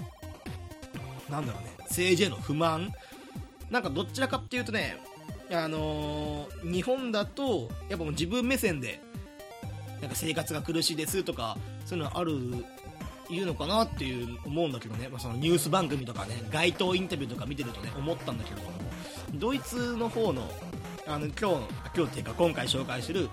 [1.28, 2.92] なんだろうね、政治への不満、
[3.70, 4.98] なんかどちらかっていうとね、
[5.50, 9.00] あのー、日本だと、やっぱもう自分目線で、
[10.00, 12.64] なんか生活が苦しいですとか、そういうのある
[13.30, 18.89] 言うのかなっていう思うんだけどね、まあ、そのニュース番組とかね街頭インタビューとか見てるとね思ったんだけども。
[19.34, 20.42] ドイツの方の
[21.06, 21.60] あの今日今
[21.94, 23.28] 日っていうか今回紹介してる、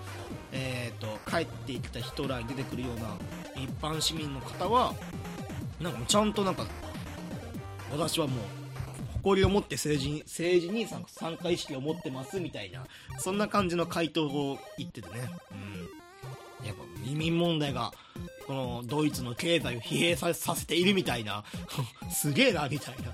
[0.50, 3.16] えーと、帰ってきた人らに出てくるような
[3.54, 4.94] 一般市民の方は
[5.80, 6.66] なんかちゃんとなんか
[7.92, 8.38] 私はもう
[9.14, 12.84] 誇りを持って政治に政治に参加意識を持ってますみたいな
[13.18, 15.28] そんな感じの回答を言っててね、
[16.60, 17.92] うん、やっぱ移民問題が
[18.48, 21.44] このドイツの経済を疲弊させているみたいな。
[22.10, 23.12] すげえなみたいな。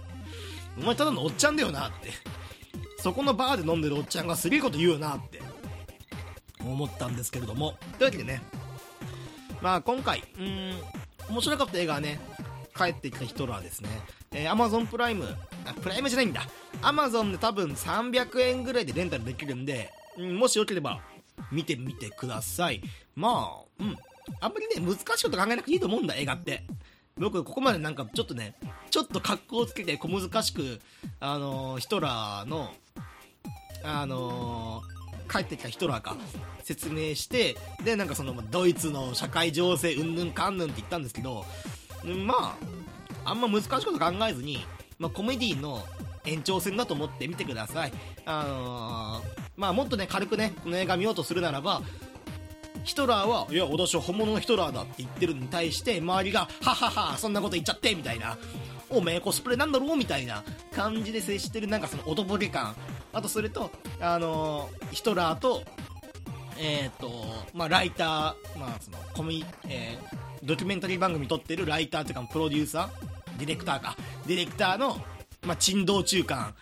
[0.79, 2.11] お前ただのおっちゃんだよなって。
[3.05, 5.43] そこのバーで飲んでるおっちゃんがすげえこと言うなって
[6.59, 8.43] 思ったんですけれどもというわけでね
[9.61, 10.73] まあ今回うん
[11.29, 12.19] 面白かった映画はね
[12.75, 13.91] 帰ってきたヒトラーですね。
[14.33, 15.37] えー、Amazon プライム、
[15.67, 16.43] あ、プライムじゃないんだ。
[16.81, 21.01] Amazon で多分300円ぐらいでレンタルできるんで、ん、もしよければ
[21.53, 22.83] 見てみてください。
[23.15, 23.97] まあ、うん。
[24.41, 26.65] あんまりね、難しいこと考えなくていいと思うんだ、映画って。
[27.17, 28.57] 僕、ここまでなんかちょっとね、
[28.91, 30.81] ちょっと格好つけて小難しく、
[31.21, 32.75] あのー、ヒトラーの、
[33.85, 36.17] あのー、帰ってきたヒトラーか、
[36.63, 41.45] 説明して、で、なんかその、ドイツの社会情勢うんぬんかんぬんって言ったんですけど、
[42.05, 42.57] ま
[43.25, 44.67] あ、あんま難しいこと考えずに、
[44.99, 45.83] まあ、コメディの
[46.25, 47.93] 延長戦だと思って見てください。
[48.25, 51.83] あのー、まあ、もっとね、軽くね、この映画見ようとするならば、
[52.85, 58.37] ヒトラーは、いや、私は本物のヒトラーだって言ってるのに対して、周りが、ははは、そんなこと言っちゃって、みたいな。
[58.91, 60.43] おめえコスプレなんだろうみたいな
[60.75, 62.75] 感じで接してる、なんかその、おとぼけ感。
[63.13, 63.71] あと、それと、
[64.01, 65.63] あの、ヒトラーと、
[66.59, 73.39] えっ、ー、と、まあ、ライター、まあ、その、コミ、えー、ドキュメンタリー番組撮ってるライターというか、プロデューサー？
[73.39, 73.97] ディレクターか。
[74.27, 74.97] ディレクターの、
[75.43, 76.55] まあ、珍道中間。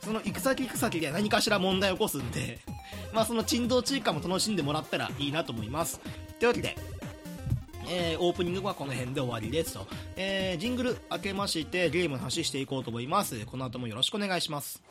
[0.00, 2.58] その行く先行く先で何かしら問題を起こすんで、
[3.12, 6.00] まあ、その珍道中間も楽しんでもらったらいいなと思います。
[6.38, 6.76] というわけで、
[7.88, 9.86] えー、オープニングはこの辺で終わりですと。
[10.16, 13.44] えー、ジングル開けましてゲームの話していこうと思います。
[13.46, 14.82] この後もよろしくお願いします。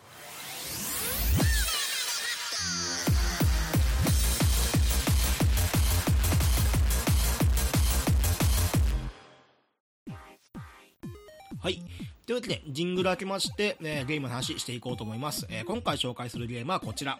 [11.63, 11.81] はい。
[12.25, 15.47] というわけで、ジングル開けまして、えゲームの話していこうと思います。
[15.49, 17.19] えー、今回紹介するゲームはこちら。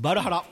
[0.00, 0.44] バルハラ。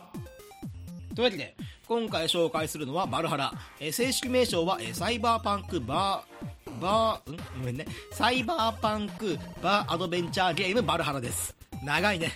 [1.15, 3.53] というわけで、今回紹介するのはバルハラ。
[3.81, 7.37] えー、正式名称は、えー、サイバーパンクバー、バー、ん？
[7.59, 7.87] ごめんね。
[8.13, 11.55] サイバーパンクバーアドベンチャーゲームバルハラです。
[11.85, 12.33] 長いね。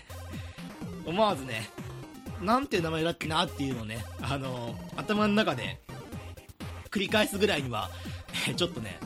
[1.07, 1.69] 思わずね、
[2.43, 5.81] なんていう名前だっけなっていうのをね、あのー、頭の中で
[6.91, 7.91] 繰り返すぐらいには、
[8.49, 8.99] えちょっとね、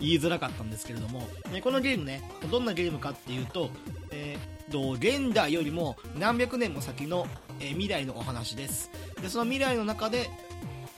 [0.00, 3.70] 言いづらかったんですけれども、ね、このゲームね、どんなゲームかっていうと、
[4.10, 7.26] えー、と現代よりも何百年も先の、
[7.60, 8.90] えー、未来のお話です。
[9.20, 10.30] で、その未来の中で、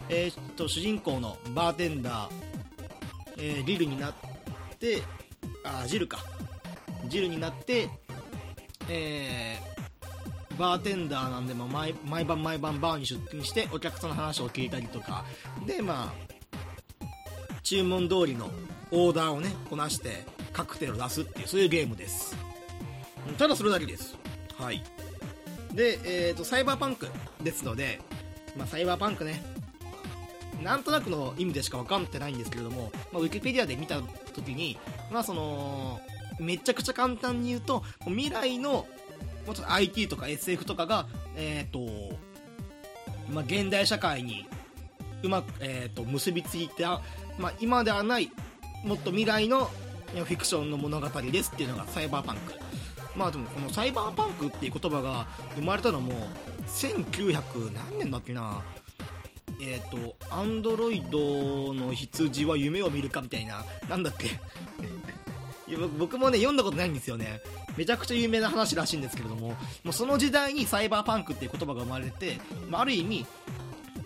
[0.08, 2.30] えー、と主人公のバーテンダー、
[3.38, 4.14] えー、リルになっ
[4.78, 5.02] て、
[5.64, 6.18] あ、ジルか。
[7.08, 7.88] ジルになって、
[8.88, 15.24] えー、バーテンダーなんで、まあ、毎毎晩毎晩バーに出勤してお客さんの話を聞いたりとか
[15.66, 16.30] でまあ
[17.62, 18.50] 注文通りの
[18.90, 22.36] オーダーをねこなしてカクテルを出すっていうそういうゲームです
[23.38, 24.16] ただそれだけです。
[24.58, 24.82] はい。
[25.72, 27.08] で、えーと、サイバーパンク
[27.42, 28.00] ですので、
[28.56, 29.42] まあ、サイバーパンクね。
[30.62, 34.00] なんとなくの意味でしか分かってないんですけれども、まあ、ウィキペディアで見た
[34.34, 34.78] 時に、
[35.10, 36.00] まあ、その
[36.38, 38.86] めちゃくちゃ簡単に言うと未来の
[39.46, 42.14] もっと IT とか SF とかが、えーと
[43.30, 44.46] まあ、現代社会に
[45.22, 47.00] うまく、えーと結びついた
[47.40, 48.30] まあ、今ではない
[48.84, 52.54] もっと未来のフィクションの物語ですっていうのがサイバーパンク
[53.20, 56.10] まあでもこのサイバーパンクっていう言葉が生まれたのも
[56.66, 58.62] 1900何年だっけな。
[59.60, 64.40] えっ、ー、とアンドロイドの羊は夢を見るかみたいななんだっけ。
[65.98, 67.42] 僕もね読んだことないんですよね。
[67.76, 69.56] めちゃくちゃ有名な話らしいんですけれどもも
[69.90, 72.38] うその時代にサイバーパンクっていう言葉が生まれて、
[72.70, 73.26] まあ、ある意味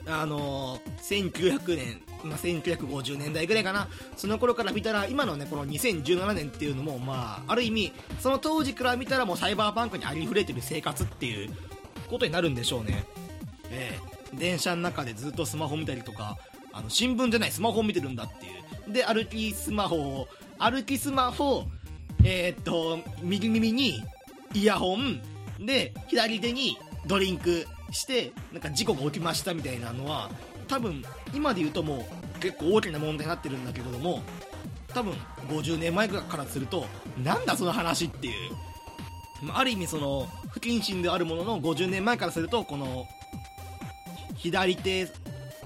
[0.07, 3.89] あのー、1900年まあ、1950年代ぐらいかな。
[4.17, 11.51] その頃から見たら今のねこの2017年っていうのもまあある意味その当時から見たらもうサイバーパンクにありふれてる生活っていう
[12.09, 13.05] ことになるんでしょうね。
[13.71, 13.99] え
[14.33, 14.37] え。
[14.37, 16.39] 電車の中でずっとスマホ見たりとか
[16.73, 18.49] あの新聞じゃないスマホ見てるんだってい
[18.91, 18.93] う。
[18.93, 21.65] で歩きスマホを歩きスマホ
[22.25, 24.03] えー、っと右耳に
[24.55, 25.21] イヤホン
[25.61, 30.31] で左手にドリンクしてなんか事故が起きましたみたいなのは
[30.69, 31.03] 多分
[31.33, 34.23] 今で言うともう結構大きな問題になってるんだけれども
[34.89, 35.15] 多分
[35.49, 36.87] 50年前からすると
[37.23, 38.33] なんだその話っていう。
[39.53, 43.07] ある意味その不謹慎であるものの50年前からするとこの
[44.37, 45.09] 左手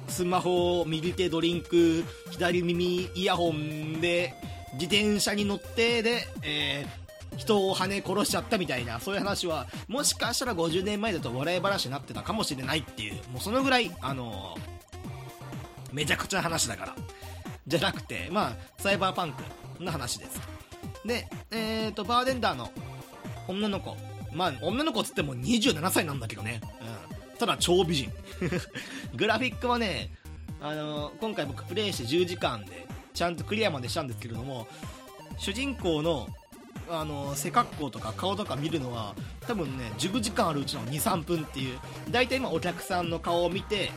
[0.09, 4.35] スマホ右手ドリンク左耳イヤホンで
[4.75, 6.98] 自転車に乗ってで、えー、
[7.39, 14.57] 人を跳ね殺しちゃったみたいなそういう話はもしかしたら50年前だと笑い話になってたかもしれないっていうもうそのぐらいあの
[15.93, 16.97] めちゃくちゃな話だから。
[17.69, 20.41] じゃなくて、まあ、サイバーパンクの話です。
[21.05, 22.71] で、えっ、ー、と、バーデンダーの
[23.47, 23.95] 女の子。
[24.33, 26.61] まあ、女の子っつっても27歳なんだけどね。
[27.33, 27.39] うん。
[27.39, 28.13] ただ超美人。
[29.15, 30.11] グラフィックはね、
[30.63, 34.67] あの、今回僕プレイして10時間で、ちゃんとクリアまでしたんですけれども、
[35.37, 36.27] 主人公の、
[36.91, 39.15] あの、背格好とか顔とか見るのは、
[39.47, 41.79] 多分ね、10時間あるうちの2、3分っていう、
[42.11, 43.91] 大体今お客さんの顔を見て、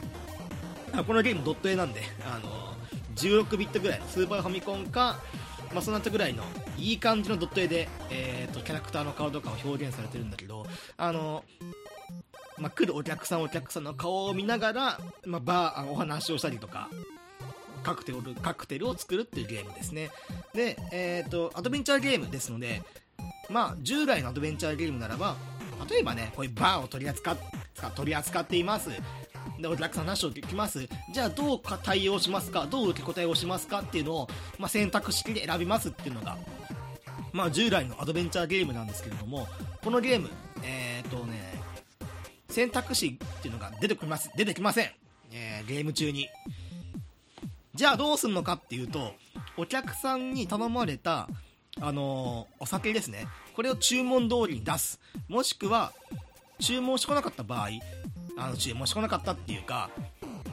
[1.08, 2.72] このゲームドット絵なんで、あの
[3.16, 5.20] 16ビットぐらいスーパーファミコンか、
[5.74, 6.44] まあ、その後ぐらいの
[6.78, 10.66] いい感じのドット絵で、えーと、キャラクターの顔とかを表現されてるんだけど
[10.98, 11.44] あの
[12.58, 16.90] まあ、来るお客さんお客さんの顔を見ながら、まあ、バーお話をしたりとか。
[17.84, 20.12] カクテルカクテルを作るっていうゲームですね。
[20.54, 22.84] で、えーと、アドベンチャーゲームですので、
[23.50, 25.36] まあ、従来のアドベンチャーゲームならば
[25.90, 27.38] 例えばねこういうバーを取り扱っ
[27.96, 28.90] 取り扱っています。
[29.60, 30.88] でお客さん話を聞きます。
[31.14, 32.68] じゃあどうか対応しますか？
[32.68, 34.28] どう受け答えをしますかっていうのを、
[34.60, 36.38] まあ、選択式で選びますっていうのが、
[37.34, 39.48] まあ、従来のアドベンチャーゲームなんですけれども
[39.84, 40.30] このゲーム
[40.64, 41.60] えっ、ー、とね
[42.50, 44.92] 選択肢っていうのが出てきます出てきません、
[45.32, 46.28] えー、ゲーム中に。
[47.82, 49.16] じゃあどうすんのかっていうと
[49.58, 51.28] お客さんに頼まれた
[51.80, 53.26] あのー、お酒ですね。
[53.56, 55.00] これを注文通りに出す。
[55.28, 55.92] もしくは
[56.60, 57.70] 注文してこなかった場合
[58.38, 59.90] あの注文してこなかったっていうか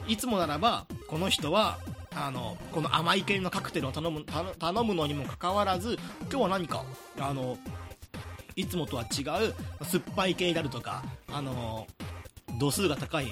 [0.07, 1.77] いつもならばこの人は
[2.15, 5.99] あのこの甘い系のカクテルを頼む頼むのにもかかわらず
[6.31, 6.83] 今日は何か
[7.19, 7.59] あの
[8.55, 9.53] いつもとは違う
[9.85, 11.85] 酸っぱい系であるとかあの
[12.59, 13.27] 度数が高い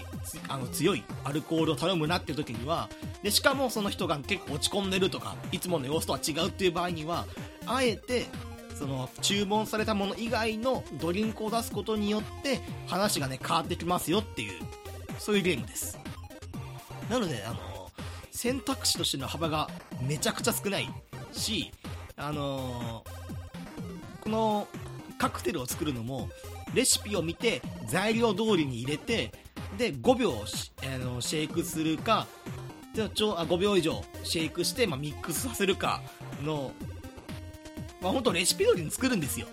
[0.47, 2.89] あの強いアルコールを頼むなっていう時には
[3.21, 7.25] でしかもその人が結構落ち込んでるとかいつもの様子とは違うっていう場合には
[7.65, 8.25] あえて
[8.73, 14.61] その注文されたもの以外のドリンクを出すことによって話がね変わってきますよっていう
[15.19, 15.99] そういうゲームです。
[17.09, 17.91] なのであの
[18.31, 19.67] 選択肢としての幅が
[20.01, 20.87] めちゃくちゃ少ない
[21.31, 21.71] し
[22.15, 23.03] あの
[24.21, 24.67] この
[25.17, 26.29] カクテルを作るのも
[26.73, 29.32] レシピを見て材料通りに入れて
[29.77, 30.34] で5秒
[30.84, 32.27] あのシェイクするか
[32.93, 36.01] でちょあ5秒以上シェイクして、まあ、ミックスさせるか
[36.43, 36.71] の、
[38.01, 39.47] まあ、本当レシピ通りに作るんですよ。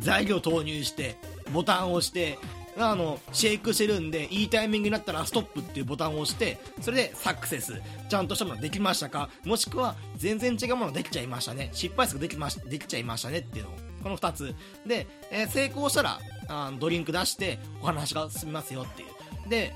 [0.00, 1.16] 材料投入して
[1.52, 2.38] ボタンを押して
[2.78, 7.80] あのシェイクしてるんでいいタイミングになったらストップっていうボタンを押してそれでサクセス。
[8.08, 9.28] ちゃんとしたものできましたか？
[9.44, 11.68] もしくは全然違うものできちゃいましたね。
[11.72, 14.54] 失敗数ができましできちゃいましたねっていうのをこの2つ。
[14.86, 19.48] で、えー、成功したらあドリンク出してお話が進みますよっていう。
[19.48, 19.74] で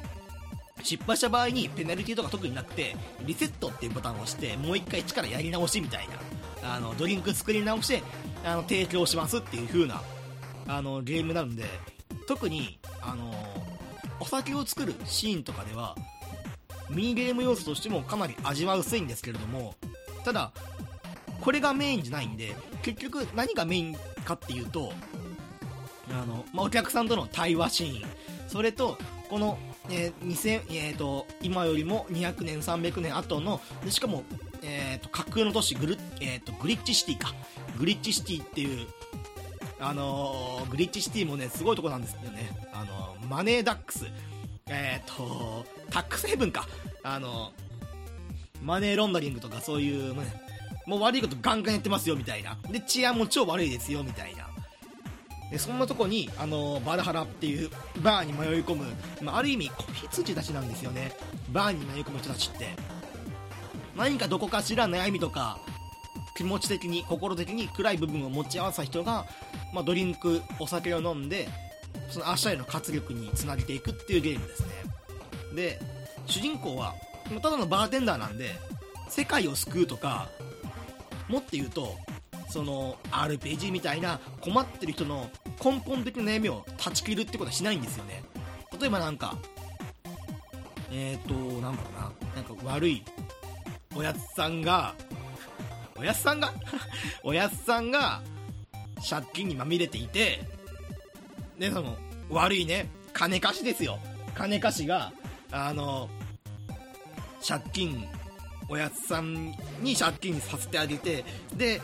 [0.83, 6.09] 失敗した場合にペナルティとか特になくてリセットっていうボタンを押してもう一回一からやり直しみたい
[6.62, 8.03] なあのドリンク作り直して
[8.45, 10.03] あの提供しますっていう風な
[10.69, 11.65] あのゲームなんで
[12.29, 13.33] 特にあの
[14.21, 15.97] お酒を作るシーンとかでは
[16.91, 19.75] ミニゲーム要素としてもかなり味は薄いんですけれども
[20.25, 20.53] ただ
[21.41, 24.93] これがメインじゃないんで結局何がメインかっていうと
[26.11, 28.09] あの、まあ、お客さんとの対話シーン。
[28.49, 28.97] それと
[29.29, 29.59] この、
[29.91, 34.23] えー2000えーと、今よりも200年300年後のでしかも、
[34.62, 37.35] えーと、架空の都市グル、えーと、グリッチシティか。
[37.79, 38.87] グリッチシティっていう
[39.81, 44.07] あの、グリッチシティもねすごいとこなんですよね、あの、マネーダックス。
[44.69, 46.67] えっ、とタックスヘブンか。
[47.03, 47.53] あの
[48.62, 50.25] マネーロンダリングとかそういう、ね、
[50.87, 52.57] もう悪いことガンガンやってますよみたいな。
[52.70, 54.46] で治安も超悪いですよみたいな。
[55.51, 57.70] でそんなとこに、あのバルハラっていう
[58.03, 58.85] バーに迷い込む、
[59.22, 61.12] まあ、ある意味子羊たちなんですよね。
[61.53, 62.68] バーに迷い込む人たちって。
[63.96, 65.59] 何かどこかしら悩みとか
[66.37, 69.25] 気持ち的に心的に暗い部分を持ち合わせた人が、
[69.72, 71.49] まあ、ドリンクお酒を飲んで
[72.11, 74.68] その明日への活力につなげていくっていうゲームですね。
[75.55, 75.81] で
[76.27, 76.94] 主人公は
[77.40, 78.51] ただのバーテンダーなんで
[79.09, 80.29] 世界を救うとか
[81.29, 81.97] もっと言うと
[82.49, 85.29] その RPG みたいな困ってる人の
[85.62, 88.23] 根本的な悩みを断ち切るってことはしないんですよね。
[88.81, 89.37] 例えばなんか
[90.91, 92.12] えっ、ー、となんだろうな。
[92.37, 93.03] なんか悪い
[93.95, 94.95] おやつさんが
[95.97, 96.53] おやつさんが？
[97.23, 98.23] おやつさんが
[99.09, 100.41] 借金にまみれていて
[101.59, 101.97] でその
[102.31, 103.99] 悪いね金貸しですよ。
[104.35, 105.12] 金貸しが
[105.51, 106.09] あの
[107.47, 108.07] 借金
[108.69, 111.25] おやつさんに借金させてあげて
[111.57, 111.81] で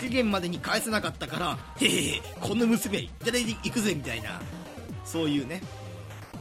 [0.00, 4.40] 期限までに返せなかったからへへへこの娘いただいて行くぜみたいな
[5.04, 5.60] そういうね。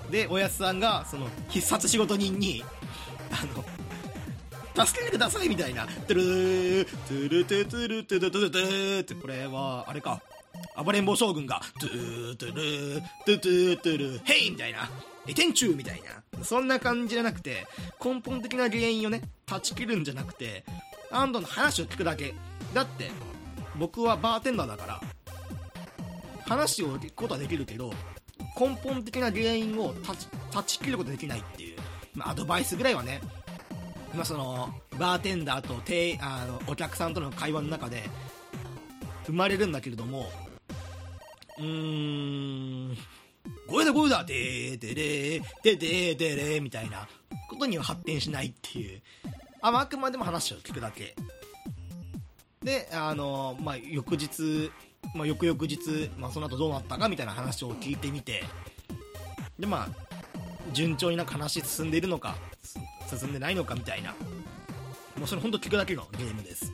[0.10, 2.64] でおやつさんがその必殺仕事人に
[3.32, 3.46] あ
[4.78, 10.22] の助けてくださいみたいなトゥルートゥルトゥトゥルトゥルトゥルトゥってこれはあれか
[10.84, 14.90] 暴れん坊将軍がトゥートゥルートゥトゥトゥルヘイみたいな
[15.28, 16.44] え天誅みたいな。
[16.44, 17.68] そんな感じじゃなくて
[18.04, 20.66] 根本的な原因をね断ち切るんじゃなくて
[21.10, 22.34] 安藤の話を聞くだけ。
[22.74, 23.12] だって
[23.78, 25.02] 僕はバーテンダーだから
[26.46, 27.92] 話を聞くことはできるけど
[28.60, 29.94] 根本的な原因を
[30.52, 31.78] 断ち切ることできないっていう、
[32.16, 33.22] まあ、アドバイスぐらいはね、
[34.14, 34.70] ま、その
[35.00, 38.04] バーテンダーとてあのお客さんとの会話の中で
[39.26, 40.30] 生まれるんだけれども
[41.58, 42.98] うーん
[43.68, 47.08] これだこれだてーてれーててーてれーみたいな
[47.50, 49.02] ことには発展しないっていう
[49.62, 51.16] ああくまでも話を聞くだけ
[52.62, 54.72] であのまあ翌日、
[55.16, 58.44] まあ、翌々日、まあ、その後どうなったかみたいな話を聞いてみて
[59.60, 60.14] でまあ
[60.72, 62.36] 順調になんか話進んでいるのか
[63.10, 64.12] 進んでないのかみたいな
[65.18, 66.72] もうそれ本当聞くだけのゲームです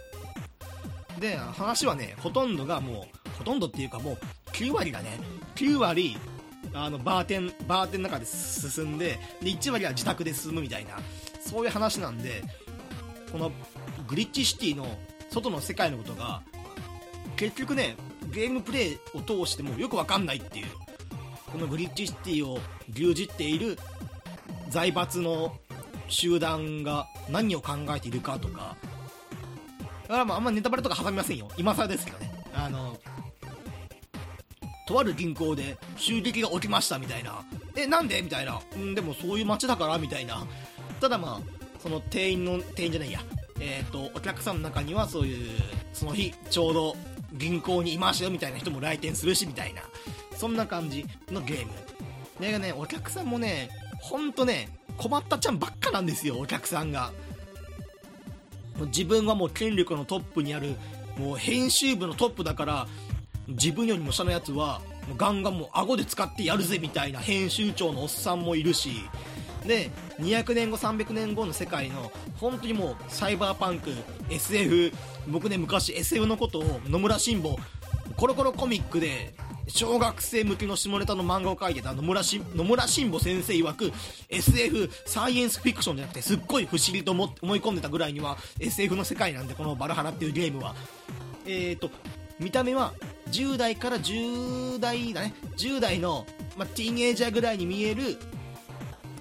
[1.20, 4.18] で話はねほとんどがもうほとんどっていうかもう
[4.52, 5.20] 9割がね
[5.56, 6.18] 9割
[6.74, 10.98] あのバーテンバーテンの中で進んでで1割は自宅で進むみたいな
[11.40, 12.44] そういう話なんで
[13.32, 13.52] この
[14.08, 14.88] グリッチシティの
[15.30, 16.42] 外の世界のことが
[17.36, 17.96] 結局ね
[18.32, 20.68] ゲームプレイを通してもよくわかんないっていう
[21.52, 22.60] このグリッチシティを
[22.94, 23.78] 牛耳っている
[24.70, 25.56] 財閥の
[26.08, 28.76] 集団が何を考えているかとか
[30.04, 31.48] だからまああんまネタバレとか挟みませんよ。
[31.56, 32.32] 今更ですけどね。
[32.56, 32.98] あの
[34.90, 37.44] とある銀行で襲撃が起きましたみたいな。
[37.76, 38.24] えなんで？
[38.24, 38.60] みたいな。
[38.76, 40.48] うんでもそういう街だからみたいな。
[41.00, 43.20] ただまあその店員の店員じゃないや。
[43.60, 45.60] えっ、ー、とお客さんの中にはそういう
[45.94, 46.96] その日ちょうど
[47.34, 49.84] 銀行にいましたよみたいな人も来店するしみたいな。
[50.36, 51.72] そんな感じのゲーム。
[52.40, 53.70] でねお客さんもね
[54.02, 57.12] ほんとね困ったちゃんばっかなんですよお客さんが。
[58.88, 60.74] 自分はもう権力のトップにある
[61.16, 62.88] もう編集部のトップだから
[63.50, 68.92] 自分よりも下のやつはもうガンガンもう顎で使ってやるぜみたいな編集長のおっさんもいるし
[69.66, 69.90] で
[70.20, 73.90] 200年後300年後の世界の本当にもうサイバーパンク
[74.30, 74.92] SF
[75.28, 77.58] 僕ね昔 SF のことを野村新保
[78.16, 79.34] コロコロコミックで
[79.68, 83.92] 小学生向けの下ネタの漫画を描いてた野村し野村新保先生曰く
[84.30, 90.76] SF サイエンスフィクションじゃなくてすっごい不思議と思思い込んでたぐらいには SF の世界なんでこのバルハラっていうゲームは。
[91.46, 91.90] えーと
[92.40, 92.94] 見た目は
[93.32, 95.34] 10代から10代だね。
[95.58, 96.26] 10代の、
[96.58, 98.18] まあ、ティーンエイジャーぐらいに見える、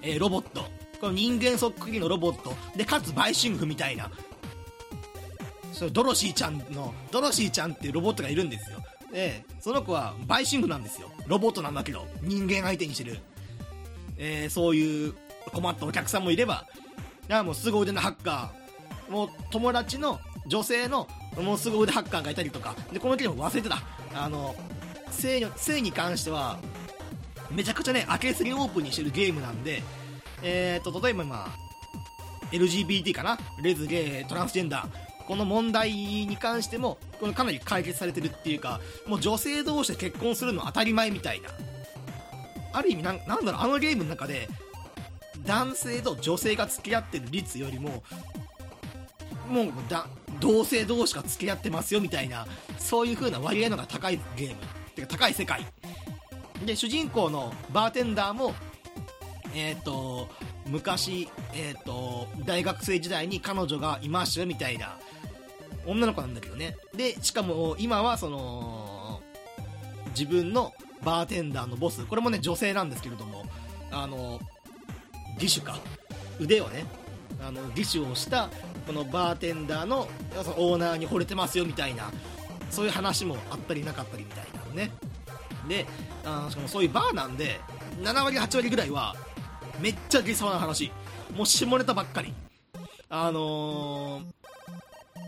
[0.01, 0.63] えー、ロボット。
[0.99, 2.53] この人間そっくりのロボット。
[2.75, 4.11] でかつバイシングみたいな。
[5.71, 8.79] それドロシーちゃんのドロシーちゃんっていうロボットがいるんですよ。
[9.13, 11.09] でその子はバイシングなんですよ。
[11.27, 13.19] ロボットなんだけど人間相手にしてる、
[14.17, 15.13] えー、そういう
[15.53, 16.65] 困ったお客さんもいれば。
[17.29, 19.11] いやもう凄腕のハッカー。
[19.11, 21.07] もう友達の女性の
[21.37, 22.75] もう凄腕ハッカーがいたりとか。
[22.91, 23.81] でこの件も忘れてた。
[24.13, 24.55] あの
[25.11, 26.59] 性性に関しては
[27.51, 29.81] めちゃくちゃね開けすぎオープンにしてるゲームなんで
[30.43, 31.49] えーと例えばまあ
[32.51, 33.37] LGBT かな？
[33.61, 35.09] レズゲートランスジェンダー。
[35.27, 41.49] この問題に関してもこのかなり解決されてるっていうかもう女性同士で結婚するの当たり前みたいな。
[42.73, 44.47] ある意味なんなんだろうあのゲームの中で
[45.45, 48.03] 男性と女性が付き合ってる率よりも
[49.47, 50.07] もうだ
[50.39, 54.55] 同性同士が付き合ってますよみたいなそういう風な割合のが高いゲーム。
[54.95, 55.65] てか高い世界。
[56.65, 58.53] で主人公のバーテンダーも
[59.53, 60.29] えっ、ー、と
[60.67, 64.97] 昔、えーと、大学生時代に彼女がいましたよみたいな
[65.85, 66.75] 女の子なんだけどね。
[66.95, 69.21] でしかも今はその
[70.09, 70.73] 自分の
[71.03, 72.05] バーテンダーのボス。
[72.05, 73.45] これもね女性なんですけれども
[73.91, 74.39] あの
[75.37, 75.77] ディッシュか。
[76.39, 76.85] 腕をね
[77.41, 78.49] あのディッシュをした
[78.89, 80.07] このバーテンダーの
[80.57, 82.11] オーナーに惚れてますよみたいな
[82.71, 84.91] そういう話もあったりなかったりみたいなね
[85.67, 85.85] で。
[86.25, 87.59] あしかもそういうバーなんで
[88.01, 89.15] 7割8割ぐらいは
[89.79, 90.91] めっちゃ下世話な話。
[91.35, 92.33] もう下ネタばっかり。
[93.09, 94.23] あのー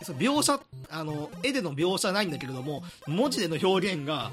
[0.04, 0.60] その描写
[0.90, 4.32] あの絵での描写ないんだけれども文字での表現が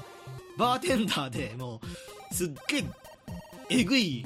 [0.57, 1.79] バーテンダーでも
[2.31, 2.83] うすっげえ
[3.69, 4.25] えぐい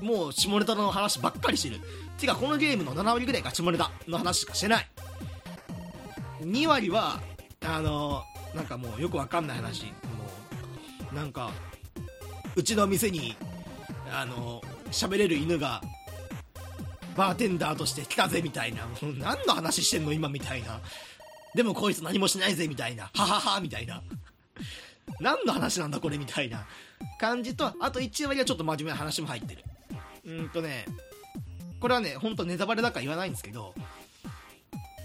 [0.00, 1.80] もう下ネタの話ばっかりしてる。
[2.20, 4.86] てかこのゲームの7割ぐらいが下ネタの話しかしてない
[6.40, 7.20] 2割は
[7.64, 8.22] あの
[8.54, 9.90] なんかもうよくわかんない話も
[11.12, 11.50] うなんか
[12.56, 13.36] うちの店に
[14.12, 14.60] あの
[14.90, 15.80] 喋れる犬が
[17.18, 20.80] バーテンダーとして来たぜみたいな、もう何の話してんの今みたいな。
[21.52, 23.10] でもこいつ何もしないぜみたいな。
[23.12, 24.00] はははみたいな。
[25.20, 26.64] 何の話なんだこれみたいな
[27.18, 29.64] 感じと、あと1割はちょっと真面目な話も入ってる。
[30.26, 30.84] うんとね、
[31.80, 33.74] これはね、ほんとネタバレだから言わないんですけど、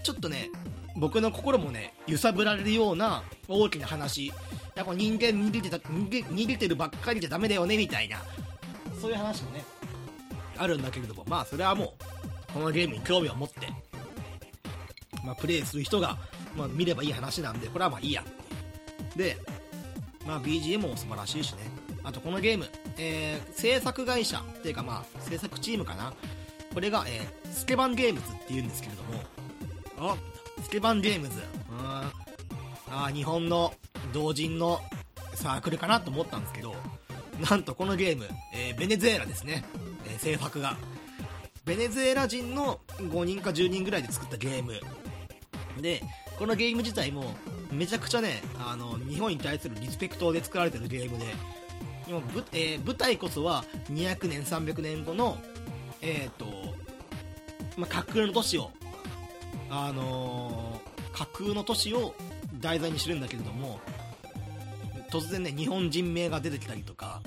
[0.02, 0.50] ちょっとね、
[0.96, 4.32] 僕の心もね、揺さぶられるような大きな話。
[4.74, 8.18] やっぱ人間逃げてた、逃げてるばっかりじゃダメだよねみたいな。
[9.00, 9.64] そういう話もね、
[10.56, 11.94] あるんだけれども、まあそれはも
[12.48, 13.68] う、このゲームに興味を持って、
[15.24, 16.18] まあプレイする人が、
[16.56, 18.24] まあ見ればいい話なんで、これはまあいいや。
[19.16, 19.36] で、
[20.26, 21.58] まあ BGM も素晴らしいしね。
[22.02, 22.66] あとこのゲーム、
[22.98, 26.12] えー、制作会社っていうかまあ制作チームかな。
[26.74, 30.16] これが、えー、スケバンゲームズって言うんですけれども、あ、
[30.60, 31.34] スケバンゲームズ。
[31.70, 32.12] うん。
[32.96, 33.72] あ日本の
[34.12, 34.80] 同人の
[35.34, 36.74] サークルかなと思ったんですけど、
[37.48, 39.64] なんとこのゲーム、えー、ベネズエラですね。
[40.06, 40.76] えー、制作が。
[41.64, 44.74] ベネズエラ人の5人か10人ぐらいで作ったゲーム
[45.80, 46.02] で
[46.38, 47.24] このゲーム自体も
[47.72, 51.24] めちゃくちゃねあの日本に対するリスペクトで作られてるゲームで
[52.06, 55.38] でもぶ、えー舞台こそは200年300年後の
[56.04, 56.44] えっ、と、
[57.76, 58.70] まあ、架空の都市を
[59.70, 62.14] あのー架空の都市を
[62.60, 63.78] 題材にしてるんだけれども
[65.10, 67.22] 突然ね日本人名が出てきたりとか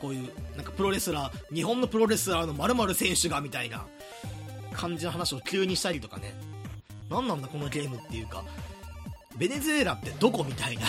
[0.00, 3.86] こういうなんかプロレスラー日本のプロレスラーの〇〇選手がみたいな
[4.72, 6.34] 感じの話を急にしたりとかね。
[7.08, 8.44] 何なんだこのゲームっていうか
[9.36, 10.82] ベネズエラってどこみたいな。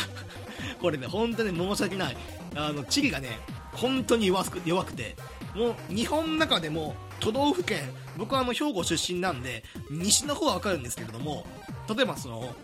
[0.80, 2.18] これね本当に申し訳ない。
[2.56, 3.40] あの地理がね
[3.74, 5.16] 本当に弱く弱くて
[5.56, 7.80] もう日本の中でも都道府県
[8.18, 11.46] 僕はあの兵庫出身なんで西の方は分かるんですけれども
[11.94, 12.56] 例えばその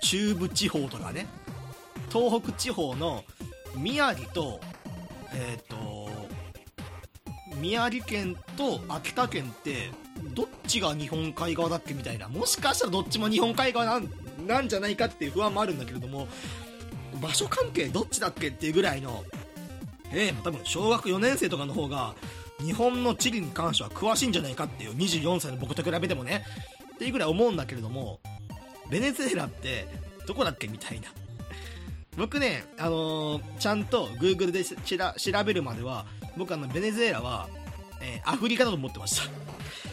[0.00, 1.26] 中部地方とかね
[2.12, 3.24] 東北地方の
[3.76, 4.60] 宮城と
[5.34, 6.08] えっ、と
[7.56, 9.90] 宮城県と秋田県って
[10.34, 14.00] どっちが日本海側だっけみたいなもしかしたらどっちも日本海側
[14.46, 16.28] なんじゃないかっていう不安もあるんだけれども
[17.20, 19.24] 場所関係どっちだっけっていうぐらいの
[20.14, 22.14] ええ多分小学4年生とかの方が
[22.60, 26.44] 日本の地理に関しては詳しいんじゃないかっていう24歳の僕と比べてもね。
[26.94, 28.20] っていうぐらい思うんだけれども
[28.88, 29.88] ベネズエラって
[30.28, 31.08] どこだっけみたいな。
[32.16, 36.06] 僕ね、あのーちゃんと Google で調べるまでは
[36.36, 37.48] 僕あのベネズエラは、
[38.00, 39.20] えーアフリカだと思ってまし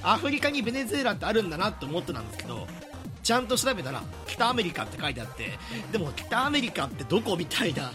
[0.02, 0.12] た。
[0.14, 2.68] アフリカにベネズエラってあるんだなって思ってたんですけど
[3.22, 5.58] ちゃんと調べたら北アメリカって書いてあって
[5.92, 7.92] でも北アメリカってどこみたいな。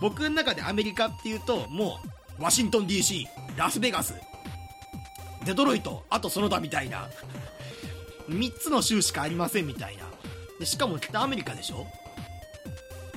[0.00, 1.98] 僕の中でアメリカっていうとも
[2.38, 3.24] うワシントン DC
[3.56, 4.14] ラスベガス
[5.44, 7.08] デトロイトあとその他みたいな
[8.28, 10.04] 3つの州しかありませんみたいな。
[10.60, 11.86] でしかも北アメリカでしょ？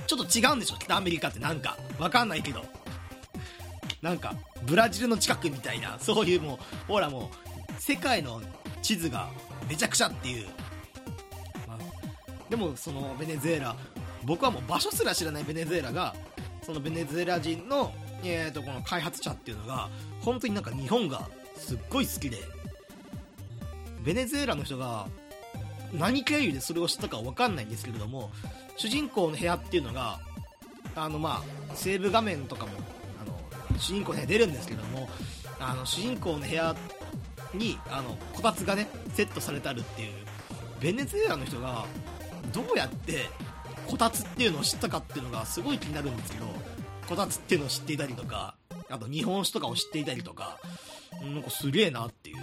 [0.07, 0.77] ちょっと違うんでしょ？
[0.79, 1.77] 北アメリカってなんか。
[1.99, 2.63] わかんないけど。
[4.01, 5.97] なんかブラジルの近くみたいな。
[5.99, 6.57] そういうもう
[6.93, 7.29] ほらも
[7.69, 8.41] う世界の
[8.81, 9.29] 地図が
[9.67, 10.47] めちゃくちゃっていう、
[11.67, 11.77] まあ
[12.49, 13.75] でもそのベネズエラ
[14.23, 16.15] 僕はもう場所すら知らないベネズエラが
[16.71, 17.91] そのベネズエラ人の、
[18.23, 19.89] えー、とこの開発者っていうのが
[20.21, 22.37] 本当になんか日本がすっごい好きで
[24.05, 25.05] ベネズエラの人が
[25.91, 28.31] 何経由でそれを知ったか分かんないんですけれども
[28.77, 30.21] 主人公の部屋っていうのが
[30.95, 32.71] あのまあセーブ画面とかも
[33.21, 35.09] あの主人公の部屋出るんですけども
[35.59, 36.73] あの主人公の部屋
[37.53, 40.13] にあのこたつがねセットされてあるっていう
[40.79, 41.85] ベネズエラの人が
[42.53, 43.25] どうやって
[43.91, 46.45] こたつっていうのを知ったかっていうのがすごい気になるんですけど
[47.09, 48.55] こたつっていうのを知っていたりとか
[48.89, 50.59] あと日本酒とかを知っていたりとか
[51.21, 52.37] なんかすげえなっていう。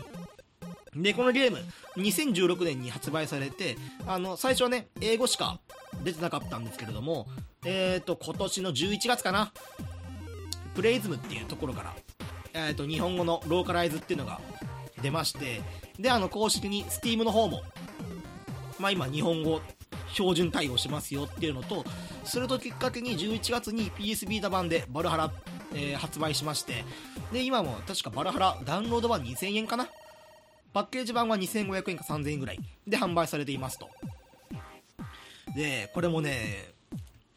[0.95, 1.59] で、このゲーム、
[1.97, 3.77] 2016年に発売されて、
[4.07, 5.61] あの、最初はね、英語しか
[6.03, 7.27] 出てなかったんですけれども、
[7.65, 9.53] えっ、と、今年の11月かな、
[10.75, 11.95] プレイズムっていうところから、
[12.55, 14.41] えっ、と、日本語のローカライズっていうのが
[15.03, 15.61] 出まして、
[15.99, 17.63] で、あの、公式に Steam の方も、
[18.79, 19.61] まあ今、日本語
[20.13, 21.85] 標準対応しますよっていうのと、
[22.25, 25.33] それときっかけに11月に PS ビータ版でバルハラ、
[25.75, 26.85] えー発売しまして、
[27.33, 29.89] で、今も確かバルハラダウンロード版2000円かな？
[30.73, 33.89] パッケージ版は2500円か3000円ぐらいで販売されていますと。
[35.55, 36.73] で、これもね、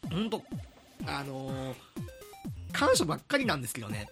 [0.09, 0.43] ほんと、
[1.05, 1.76] あのー
[2.72, 4.07] 感謝ばっかりなんですけどね。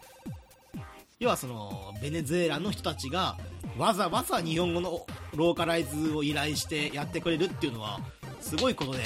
[1.18, 3.38] 要はその、ベネズエラの人たちが、
[3.78, 8.00] わざわざ日本語のローカライズを依頼してやってくれるっていうのは、
[8.40, 9.00] すごいことで、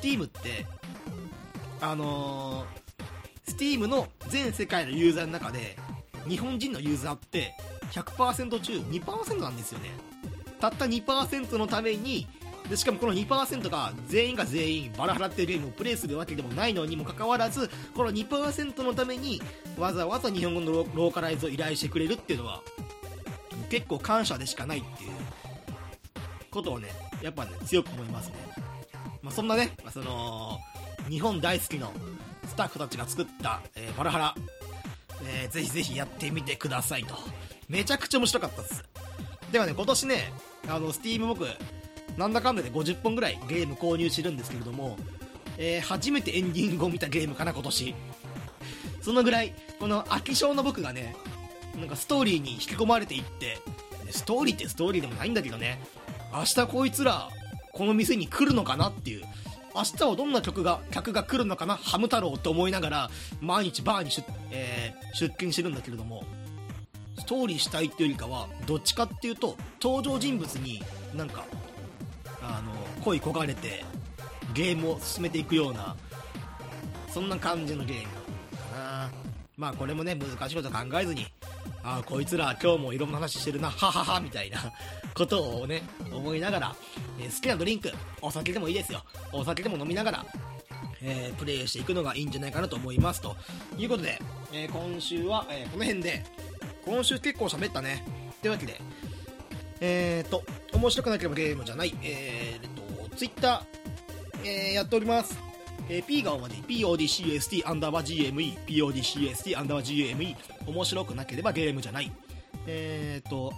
[0.00, 0.66] Steam って、
[1.80, 5.76] あのー、Steam の全世界のユーザーの中で、
[6.28, 7.54] 日本人のユーザーって、
[7.92, 9.90] 100%中2%なんですよね。
[10.60, 12.26] たった2%のために
[12.68, 19.40] でしかもこの2%が全員が全員バラハラっていうゲームをプレイするわけでもないのにもかかわらずこの2%のために
[19.78, 22.60] わざわざ日本語のロローカライズを依頼してくれるっていうのは
[23.70, 25.10] 結構感謝でしかないっていう
[26.50, 26.88] ことをね
[27.22, 28.34] やっぱね強く思いますね、
[29.22, 30.58] まあ、そんなね、まあその
[31.08, 31.92] 日本大好きの
[32.46, 34.34] スタッフたちが作った、えーバラハラ
[35.24, 37.14] えーぜひぜひやってみてくださいと。
[37.68, 38.84] めちゃくちゃ面白かったです。
[39.52, 40.32] ではね、今年ね、
[40.68, 41.46] あの、スティーム僕、
[42.16, 44.96] なんだかんだで50本ぐらいゲーム購入してるんですけれども、
[45.58, 47.94] えー初めてエンディングを見たゲームかな、今年。
[49.00, 51.16] そのぐらい、この飽き性の僕がね、
[51.76, 53.58] なんかストーリーに引き込まれていって、
[54.10, 55.80] ストーリーってストーリーでもないんだけどね、
[56.32, 57.28] 明日こいつら、
[57.72, 59.24] この店に来るのかなっていう、
[59.74, 63.10] 明日はどんな曲が、客が来るのかな、ハム太郎って思いながら、
[63.40, 66.24] 毎日バーに出,、えー出勤してるんだけれども、
[67.18, 70.82] ストーリーしたいっていうよりかは、どっちかっていうと、登場人物に
[71.14, 71.44] なんか、
[72.42, 72.72] あの、
[73.04, 73.84] 恋焦がれて、
[74.54, 75.96] ゲームを進めていくような、
[77.12, 78.04] そんな感じのゲーム
[78.56, 79.27] かな。
[79.58, 81.26] まあこれもね、難しいこと考えずに、
[81.82, 84.58] ああこいつら今日もいろんな話してるなはははみたいな
[85.14, 85.82] ことをね
[86.12, 86.76] 思いながら、
[87.18, 87.90] えー好きなドリンク
[88.22, 89.02] お酒でもいいですよ。
[89.32, 90.26] お酒でも飲みながら
[91.02, 93.34] えープレイしていくのがいいんじゃないかなと思いますと。
[93.76, 94.20] いうことで、
[94.52, 96.24] えー今週は、えーこの辺で
[96.86, 98.04] 今週結構喋ったね。
[98.40, 98.80] というわけで
[99.80, 105.47] えーと面白くなければゲームじゃないえーとツイッター、えーやっております。
[105.88, 110.36] えー P がまで PODCST アンダーバー GME PODCST アンダーバー GME
[110.66, 112.12] 面白くなければゲームじゃない。
[112.66, 113.52] えーと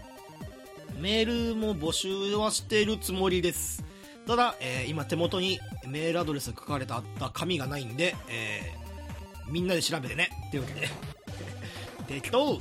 [0.98, 3.82] メールも募集はしてるつもりです。
[4.26, 10.30] ただ、えー今手元にメールアドレス書かれてあった紙がないんで、えーみんなで調べてね。
[10.50, 10.88] というわけで。
[12.20, 12.60] 適当と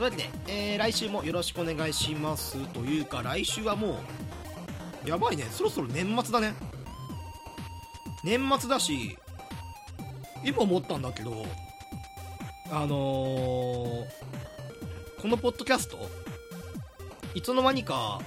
[0.00, 2.56] うわけで、えー来週もよろしくお願いします。
[2.68, 4.00] というか来週はも
[5.04, 5.46] うやばいね。
[5.50, 6.54] そろそろ年末だね。
[8.24, 9.16] 年末だし
[10.44, 11.46] 今思ったんだけど
[12.70, 14.04] あのー
[15.20, 15.98] このポッドキャスト
[17.34, 18.20] いつの間にか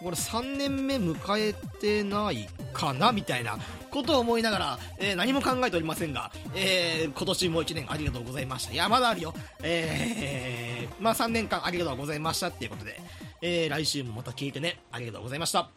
[0.00, 3.58] これ3年目迎えてないかなみたいな
[3.90, 8.72] ことを思いながら、えー何も考えておりませんが、えー今年も1年ありがとうございました。
[8.72, 9.34] いやまだあるよ。
[9.62, 13.00] えーまあ3年間ありがとうございましたっていうことで、
[13.42, 14.80] えー来週もまた聞いてね。
[14.92, 15.70] ありがとうございました。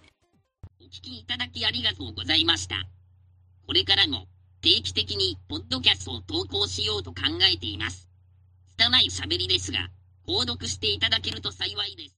[0.80, 2.95] お聞きいただきありがとうございました。
[3.66, 4.28] これからも
[4.62, 8.12] 定期的にポッドキャストを投稿しようと考えています。
[8.78, 9.90] 拙い喋りですが、
[10.28, 12.14] 購読していただけると幸いです。